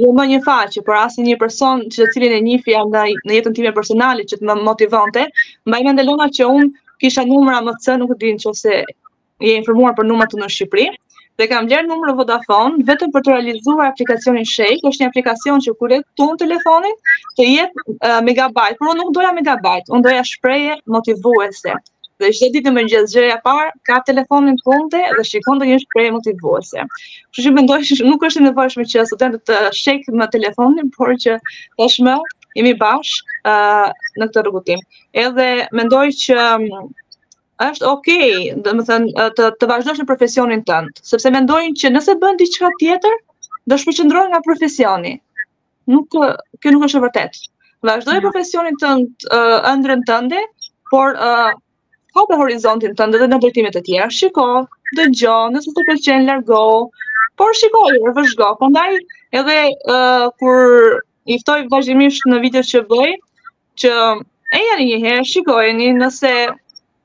dhe 0.00 0.10
më 0.18 0.24
një 0.32 0.38
faqe, 0.46 0.82
por 0.86 0.98
asë 1.02 1.24
një 1.28 1.36
person 1.40 1.84
që 1.94 2.02
të 2.02 2.08
cilin 2.16 2.34
e 2.38 2.42
një 2.48 2.58
fja 2.66 2.82
në 2.92 3.04
jetën 3.38 3.54
time 3.56 3.72
personali 3.76 4.26
që 4.28 4.40
të 4.40 4.48
më 4.50 4.56
motivante, 4.68 5.24
mba 5.68 5.80
i 5.80 5.86
me 5.88 5.94
ndelona 5.96 6.28
që 6.38 6.48
unë 6.52 6.68
kisha 7.04 7.24
numra 7.30 7.60
më 7.68 7.76
të 7.84 7.98
nuk 8.02 8.12
e 8.16 8.32
që 8.44 8.50
ose 8.52 8.74
i 9.46 9.50
e 9.52 9.56
informuar 9.62 9.96
për 9.96 10.08
numër 10.08 10.30
të 10.32 10.40
në 10.40 10.48
Shqipëri, 10.54 10.86
dhe 11.36 11.48
kam 11.50 11.66
gjerë 11.68 11.84
numër 11.90 12.14
Vodafone, 12.18 12.80
vetëm 12.88 13.10
për 13.12 13.24
të 13.24 13.32
realizuar 13.34 13.90
aplikacionin 13.90 14.46
Shake, 14.48 14.80
është 14.88 15.04
një 15.04 15.10
aplikacion 15.10 15.60
që 15.64 15.74
kure 15.80 15.98
të 16.16 16.24
unë 16.28 16.38
telefonit, 16.44 17.12
të 17.36 17.48
jetë 17.50 18.14
megabajt, 18.30 18.78
por 18.78 18.94
unë 18.94 19.02
nuk 19.02 19.12
doja 19.18 19.34
megabajt, 19.36 19.92
unë 19.92 20.06
doja 20.08 20.24
shpreje 20.30 20.78
motivuese 20.96 21.76
dhe 22.20 22.30
çdo 22.36 22.48
ditë 22.54 22.70
më 22.74 22.82
ngjesh 22.86 23.10
gjëja 23.14 23.34
parë, 23.46 23.72
ka 23.88 23.96
telefonin 24.10 24.54
punte 24.66 25.00
dhe 25.16 25.24
shikon 25.30 25.58
të 25.62 25.66
një 25.70 25.78
shprehje 25.82 26.12
motivuese. 26.14 26.84
Kështu 27.34 27.46
që 27.46 27.50
mendoj 27.58 27.80
se 27.88 27.98
nuk 28.06 28.24
është 28.28 28.40
e 28.42 28.44
nevojshme 28.46 28.84
që 28.92 29.04
studentët 29.10 29.42
të 29.50 29.58
shek 29.80 30.06
me 30.20 30.28
telefonin, 30.36 30.88
por 30.96 31.12
që 31.24 31.34
tashmë 31.82 32.14
jemi 32.60 32.72
bashkë 32.84 33.40
uh, 33.52 34.12
në 34.22 34.30
këtë 34.30 34.46
rrugëtim. 34.46 34.80
Edhe 35.24 35.48
mendoj 35.80 36.06
që 36.22 36.46
është 37.66 37.86
ok, 37.90 38.08
dhe 38.64 38.76
më 38.78 38.86
thënë, 38.92 39.28
të, 39.36 39.50
të 39.60 39.68
vazhdojsh 39.74 40.00
në 40.02 40.08
profesionin 40.12 40.64
tëndë, 40.70 40.96
sepse 41.10 41.32
mendojnë 41.36 41.76
që 41.82 41.92
nëse 41.94 42.16
bëndi 42.24 42.48
qëka 42.56 42.72
tjetër, 42.80 43.20
dhe 43.72 43.78
shpë 43.84 44.08
nga 44.14 44.40
profesioni. 44.48 45.14
Nuk, 45.96 46.16
kjo 46.64 46.70
nuk 46.76 46.84
është 46.88 46.98
e 46.98 47.02
vërtet. 47.08 47.38
Vazhdoj 47.90 48.16
mhm. 48.18 48.24
profesionin 48.28 48.76
tëndë, 48.82 49.40
ëndrën 49.74 50.04
tënde, 50.12 50.42
por 50.92 51.14
shiko 52.16 52.36
horizontin 52.40 52.94
të 52.96 53.06
ndër 53.08 53.22
dhe 53.24 53.28
në 53.32 53.40
vërtimet 53.44 53.72
të 53.76 53.82
tjera, 53.88 54.08
shiko, 54.18 54.46
dhe 54.96 55.06
gjo, 55.18 55.36
nëse 55.54 55.70
të 55.76 55.86
përqenë, 55.88 56.26
largo, 56.28 56.60
por 57.40 57.54
shiko, 57.58 57.84
e 57.98 58.14
vëzhgo, 58.16 58.52
këndaj 58.60 59.00
edhe 59.40 59.56
uh, 59.90 60.28
kur 60.40 61.00
iftoj 61.36 61.60
vazhdimisht 61.72 62.24
në 62.30 62.40
video 62.46 62.62
që 62.72 62.84
bëj, 62.92 63.10
që 63.82 63.90
e 64.56 64.62
janë 64.62 64.88
një 64.88 65.00
herë, 65.04 65.24
shikojni 65.32 65.90
nëse 65.98 66.32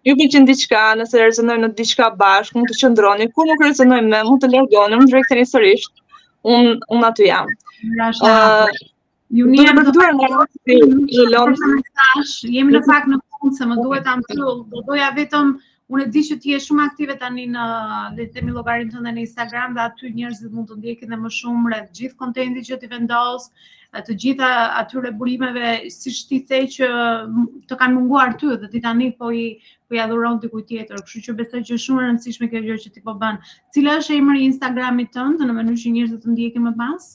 ju 0.08 0.16
qenë 0.18 0.48
diqka, 0.50 0.86
nëse 1.02 1.20
rezonoj 1.22 1.58
në 1.62 1.72
diqka 1.78 2.12
bashkë, 2.22 2.56
mund 2.58 2.72
të 2.72 2.78
qëndroni, 2.82 3.30
kur 3.36 3.50
nuk 3.50 3.66
rezonoj 3.68 4.00
me, 4.06 4.22
mund 4.30 4.44
të 4.46 4.54
largoni, 4.54 4.96
mund 5.02 5.12
të 5.12 5.20
rekte 5.20 5.38
një 5.42 5.50
sërisht, 5.52 5.92
unë 6.54 6.78
un 6.96 7.08
aty 7.10 7.28
jam. 7.28 7.52
Uh, 8.22 8.72
Ju 9.32 9.46
në 9.48 9.64
Jemi 9.64 9.84
në 12.68 12.80
në 12.84 13.20
punë 13.42 13.58
se 13.60 13.68
më 13.70 13.78
duhet 13.84 14.06
ta 14.06 14.14
mbyll. 14.22 14.48
Do 14.74 14.84
doja 14.90 15.10
vetëm 15.18 15.56
unë 15.92 16.06
e 16.06 16.10
di 16.16 16.22
që 16.30 16.38
ti 16.44 16.54
je 16.54 16.60
shumë 16.68 16.84
aktive 16.86 17.18
tani 17.22 17.48
në 17.52 17.66
le 18.16 18.24
të 18.28 18.36
themi 18.38 18.54
llogarin 18.56 18.92
tënd 18.94 19.10
në 19.10 19.24
Instagram 19.26 19.74
dhe 19.76 19.86
aty 19.90 20.12
njerëzit 20.16 20.54
mund 20.56 20.70
të 20.72 20.78
ndjekin 20.80 21.12
edhe 21.12 21.20
më 21.24 21.32
shumë 21.38 21.72
rreth 21.72 21.90
gjithë 21.98 22.20
kontentit 22.22 22.68
që 22.70 22.78
ti 22.84 22.90
vendos, 22.94 23.48
të 24.08 24.16
gjitha 24.24 24.52
atyre 24.80 25.12
burimeve 25.20 25.72
siç 25.92 26.22
ti 26.30 26.40
the 26.52 26.62
që 26.78 26.88
të 27.72 27.80
kanë 27.82 27.96
munguar 27.98 28.38
ty 28.40 28.54
dhe 28.62 28.70
ti 28.72 28.80
tani 28.86 29.10
po 29.20 29.34
i 29.36 29.44
po 29.90 29.98
ja 29.98 30.06
dhuron 30.08 30.40
dikujt 30.46 30.70
tjetër. 30.70 31.02
Kështu 31.04 31.26
që 31.28 31.38
besoj 31.42 31.64
që 31.72 31.82
shumë 31.86 32.02
e 32.02 32.06
rëndësishme 32.08 32.52
kjo 32.54 32.62
gjë 32.70 32.78
që 32.86 32.94
ti 32.96 33.02
po 33.10 33.18
bën. 33.20 33.42
Cila 33.74 33.98
është 34.00 34.16
emri 34.22 34.46
i 34.46 34.50
Instagramit 34.54 35.12
tënd 35.18 35.44
në 35.44 35.58
mënyrë 35.60 35.82
që 35.84 35.96
njerëzit 35.98 36.24
të 36.24 36.30
ndjekin 36.38 36.70
më 36.70 36.78
pas? 36.80 37.12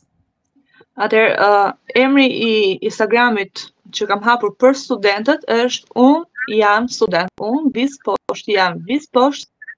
Atëherë, 1.04 1.32
uh, 1.46 1.72
emri 2.00 2.24
i 2.24 2.52
Instagramit 2.88 3.64
që 3.96 4.06
kam 4.10 4.22
hapur 4.24 4.54
për 4.62 4.78
studentët 4.82 5.42
është 5.56 5.92
un 6.04 6.24
jam 6.60 6.86
student. 6.94 7.28
Un 7.48 7.66
vis 7.74 7.98
poshtë 8.06 8.54
jam 8.56 8.80
vis 8.88 9.04
poshtë 9.12 9.74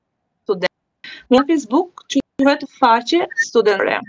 student. 0.46 0.78
Në 1.34 1.42
Facebook 1.50 2.06
vetë 2.46 2.68
faqe 2.78 3.24
Student 3.48 3.80
Rem. 3.88 4.08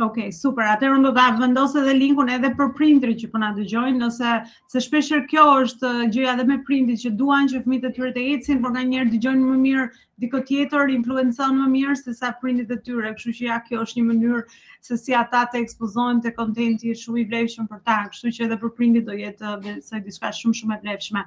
Ok, 0.00 0.16
super. 0.32 0.64
Atëherë 0.72 1.02
do 1.04 1.10
ta 1.18 1.26
vendos 1.38 1.74
edhe 1.76 1.92
linkun 1.98 2.30
edhe 2.38 2.54
për 2.58 2.70
printri 2.78 3.12
që 3.20 3.28
po 3.34 3.42
na 3.42 3.50
dëgjojnë, 3.58 3.98
nëse 4.00 4.30
se 4.72 4.80
shpeshherë 4.86 5.26
kjo 5.34 5.44
është 5.66 5.90
uh, 5.90 6.06
gjëja 6.16 6.32
edhe 6.38 6.46
me 6.48 6.56
prindit 6.70 7.02
që 7.04 7.12
duan 7.20 7.44
që 7.52 7.60
fëmijët 7.66 7.84
e 7.90 7.92
tyre 7.98 8.14
të 8.16 8.24
ecin, 8.38 8.62
por 8.64 8.72
nganjëherë 8.78 9.12
dëgjojnë 9.18 9.50
më 9.52 9.58
mirë 9.66 9.86
diku 10.20 10.38
tjetër 10.44 10.90
influencon 10.92 11.54
më 11.58 11.66
mirë 11.74 11.92
se 11.98 12.12
sa 12.16 12.32
prindit 12.40 12.70
e 12.70 12.76
tyre, 12.84 13.12
kështu 13.16 13.32
që 13.38 13.44
ja 13.46 13.58
kjo 13.64 13.78
është 13.84 13.98
një 14.00 14.04
mënyrë 14.10 14.42
se 14.86 14.96
si 15.00 15.14
ata 15.14 15.40
të 15.52 15.60
ekspozojmë 15.64 16.22
te 16.24 16.32
kontenti 16.36 16.90
i 16.92 16.96
shumë 17.02 17.20
i 17.22 17.24
vlefshëm 17.30 17.68
për 17.70 17.78
ta, 17.86 17.94
kështu 18.12 18.32
që 18.38 18.44
edhe 18.46 18.58
për 18.64 18.72
prindit 18.80 19.06
do 19.06 19.14
jetë 19.16 19.52
besoj 19.64 20.00
diçka 20.08 20.32
shumë 20.40 20.58
shumë 20.60 20.76
e 20.76 20.80
vlefshme. 20.82 21.22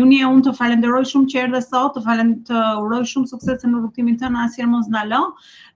Juni 0.00 0.20
e 0.22 0.28
unë 0.34 0.44
të 0.48 0.54
falenderoj 0.60 1.02
shumë 1.12 1.30
që 1.32 1.40
erdhe 1.46 1.62
sot, 1.66 1.96
të 1.96 2.04
falen 2.06 2.32
të 2.50 2.62
uroj 2.84 3.00
shumë 3.14 3.32
sukses 3.32 3.66
në 3.66 3.80
rrugtimin 3.80 4.20
tënd 4.22 4.38
as 4.44 4.56
mos 4.74 4.86
ndalo. 4.94 5.20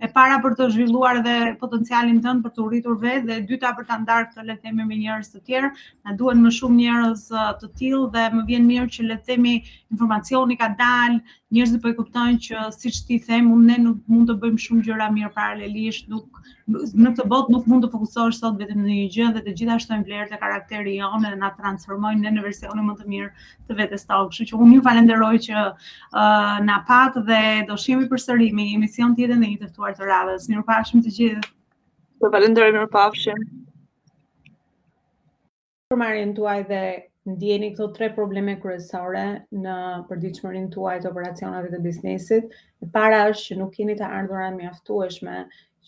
E 0.00 0.08
para 0.18 0.38
për 0.44 0.56
të 0.60 0.70
zhvilluar 0.76 1.22
dhe 1.26 1.36
potencialin 1.64 2.22
tënd 2.28 2.44
për 2.46 2.50
të 2.58 2.62
urritur 2.66 2.98
vetë 3.02 3.26
dhe 3.30 3.36
e 3.40 3.42
dyta 3.50 3.74
për 3.80 3.88
ta 3.90 3.98
ndarë 4.04 4.30
këtë 4.30 4.46
le 4.50 4.56
të 4.56 4.62
themi 4.68 4.86
me 4.92 4.96
njerëz 5.02 5.32
të 5.34 5.40
tjerë. 5.50 5.70
Na 6.04 6.14
duhen 6.22 6.42
më 6.46 6.52
shumë 6.60 6.80
njerëz 6.84 7.26
të 7.62 7.70
tillë 7.82 8.06
dhe 8.16 8.26
më 8.38 8.46
vjen 8.52 8.66
mirë 8.70 8.90
që 8.96 9.08
le 9.08 9.18
të 9.18 9.32
themi 9.32 9.54
informacioni 9.96 10.58
ka 10.62 10.68
dalë, 10.82 11.20
njerëzit 11.52 11.82
po 11.84 11.90
e 11.92 11.96
kuptojnë 11.98 12.38
që 12.44 12.60
siç 12.72 12.98
ti 13.08 13.16
them, 13.26 13.50
unë 13.52 13.66
ne 13.68 13.74
nuk 13.84 13.98
mund 14.10 14.30
të 14.30 14.36
bëjmë 14.40 14.60
shumë 14.64 14.84
gjëra 14.86 15.08
mirë 15.12 15.28
paralelisht, 15.36 16.06
nuk 16.08 16.38
në 16.72 17.12
këtë 17.12 17.26
botë 17.28 17.52
nuk 17.52 17.66
mund 17.68 17.84
të 17.84 17.90
fokusohesh 17.92 18.38
sot 18.40 18.56
vetëm 18.62 18.80
në 18.86 18.92
një 19.00 19.10
gjë 19.16 19.28
dhe 19.34 19.42
të 19.48 19.54
gjitha 19.58 19.76
shtojnë 19.84 20.06
vlerë 20.08 20.28
të 20.32 20.38
karakterit 20.44 20.96
jonë 20.96 21.28
dhe 21.34 21.40
na 21.42 21.50
transformojnë 21.58 22.24
ne 22.24 22.32
në 22.38 22.46
versione 22.46 22.86
më 22.86 22.96
të 23.02 23.10
mirë 23.12 23.28
të 23.68 23.78
vetes 23.82 24.08
tonë. 24.08 24.30
Kështu 24.32 24.48
që 24.54 24.62
unë 24.64 24.78
ju 24.78 24.86
falenderoj 24.88 25.32
që 25.48 25.58
uh, 25.60 26.56
na 26.70 26.80
pat 26.88 27.20
dhe 27.28 27.42
do 27.68 27.76
shihemi 27.84 28.08
përsëri 28.14 28.48
me 28.56 28.70
një 28.70 28.80
emision 28.80 29.12
tjetër 29.20 29.36
në 29.44 29.52
një 29.54 29.60
të 29.66 29.72
ftuar 29.74 29.96
të 30.00 30.08
radhës. 30.08 30.48
Mirupafshim 30.54 31.04
të 31.04 31.16
gjithë. 31.20 31.54
Ju 32.24 32.32
falenderoj 32.38 32.72
mirupafshim. 32.78 33.44
Për 35.92 36.00
marrjen 36.00 36.32
tuaj 36.38 36.62
dhe 36.72 36.82
ndjeni 37.24 37.68
këto 37.74 37.86
tre 37.96 38.08
probleme 38.16 38.54
kryesore 38.62 39.20
në 39.64 39.74
përditshmërinë 40.08 40.70
tuaj 40.76 40.94
të 41.04 41.10
operacioneve 41.10 41.68
të 41.74 41.78
biznesit. 41.84 42.48
E 42.82 42.88
para 42.96 43.20
është 43.30 43.44
që 43.50 43.56
nuk 43.60 43.76
keni 43.76 43.94
të 44.00 44.08
ardhurat 44.20 44.56
mjaftueshme 44.56 45.34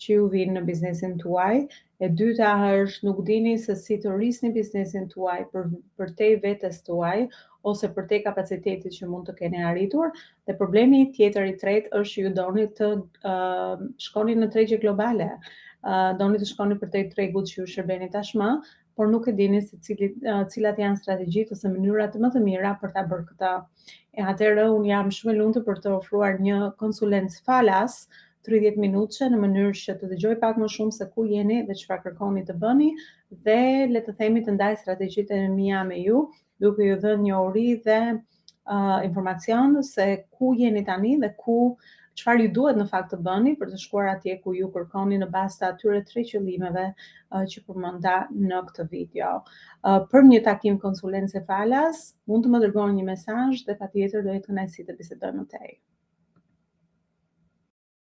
që 0.03 0.13
ju 0.15 0.29
vinë 0.35 0.53
në 0.55 0.61
biznesin 0.69 1.17
tuaj. 1.23 1.57
E 2.05 2.09
dyta 2.21 2.53
është 2.83 3.07
nuk 3.09 3.19
dini 3.31 3.57
se 3.65 3.75
si 3.81 3.97
të 4.05 4.13
rrisni 4.15 4.53
biznesin 4.59 5.09
tuaj 5.11 5.37
për 5.51 5.67
për 6.01 6.13
te 6.21 6.31
vetes 6.47 6.79
tuaj 6.87 7.17
ose 7.71 7.89
për 7.97 8.07
te 8.09 8.21
kapacitetit 8.29 8.95
që 8.99 9.09
mund 9.11 9.27
të 9.31 9.35
keni 9.41 9.65
arritur. 9.73 10.15
Dhe 10.47 10.55
problemi 10.61 11.03
tjetër 11.19 11.51
i 11.51 11.57
tretë 11.61 11.91
është 11.99 12.13
që 12.13 12.25
ju 12.25 12.33
doni 12.39 12.65
të 12.79 12.89
uh, 12.95 13.85
shkoni 14.07 14.37
në 14.39 14.49
tregje 14.55 14.79
globale. 14.85 15.29
Uh, 15.85 16.11
doni 16.23 16.39
të 16.43 16.47
shkoni 16.53 16.79
për 16.83 16.95
te 16.97 17.05
tregut 17.15 17.47
që 17.51 17.61
ju 17.63 17.69
shërbeni 17.75 18.11
tashmë, 18.17 18.51
por 18.95 19.07
nuk 19.09 19.27
e 19.27 19.31
dini 19.35 19.59
se 19.61 19.75
cilit, 19.83 20.15
cilat 20.53 20.77
janë 20.79 20.97
strategjit 21.01 21.49
ose 21.55 21.69
mënyrat 21.71 22.13
më 22.25 22.29
të 22.35 22.41
mira 22.45 22.69
për 22.83 22.93
ta 22.97 23.01
bërë 23.11 23.25
këtë. 23.31 23.51
E 24.19 24.27
atërë, 24.31 24.67
unë 24.77 24.89
jam 24.91 25.09
shumë 25.17 25.33
e 25.33 25.39
lundë 25.39 25.63
për 25.65 25.81
të 25.83 25.91
ofruar 25.97 26.37
një 26.45 26.59
konsulencë 26.81 27.41
falas, 27.49 27.97
30 28.47 28.79
minutëshe 28.85 29.27
në 29.33 29.41
mënyrë 29.41 29.73
që 29.81 29.95
të 29.99 30.11
dëgjoj 30.13 30.33
pak 30.45 30.61
më 30.63 30.69
shumë 30.77 30.95
se 30.99 31.09
ku 31.15 31.25
jeni 31.33 31.57
dhe 31.67 31.77
që 31.81 31.99
kërkoni 32.05 32.45
të 32.51 32.55
bëni 32.63 32.89
dhe 33.47 33.59
le 33.91 34.01
të 34.07 34.13
themi 34.21 34.43
të 34.47 34.53
ndaj 34.55 34.75
strategjit 34.85 35.33
e 35.33 35.39
mija 35.57 35.81
me 35.91 35.97
ju, 36.05 36.23
duke 36.63 36.85
ju 36.87 36.95
dhe 37.03 37.15
një 37.25 37.39
ori 37.41 37.67
dhe 37.87 37.99
uh, 38.13 38.99
informacion 39.09 39.79
se 39.89 40.05
ku 40.37 40.53
jeni 40.63 40.85
tani 40.91 41.17
dhe 41.25 41.33
ku 41.43 41.59
çfarë 42.19 42.43
ju 42.45 42.49
duhet 42.57 42.77
në 42.81 42.85
fakt 42.91 43.09
të 43.13 43.17
bëni 43.25 43.51
për 43.63 43.71
të 43.71 43.79
shkuar 43.81 44.07
atje 44.13 44.35
ku 44.43 44.53
ju 44.57 44.69
kërkoni 44.75 45.17
në 45.23 45.27
bazë 45.33 45.57
të 45.63 45.67
atyre 45.69 45.99
tre 46.11 46.23
qëllimeve 46.29 46.85
uh, 46.93 47.41
që 47.55 47.63
përmenda 47.67 48.15
në 48.51 48.61
këtë 48.69 48.87
video. 48.93 49.31
Uh, 49.43 49.99
për 50.13 50.27
një 50.31 50.41
takim 50.47 50.79
konsulence 50.87 51.43
falas, 51.51 52.05
mund 52.33 52.47
të 52.47 52.53
më 52.55 52.63
dërgoni 52.67 53.01
një 53.01 53.09
mesazh 53.11 53.67
dhe 53.67 53.77
patjetër 53.83 54.25
do 54.29 54.39
të 54.39 54.47
kënaqësi 54.49 54.87
të 54.91 54.97
bisedojmë 55.03 55.45
tej. 55.57 55.77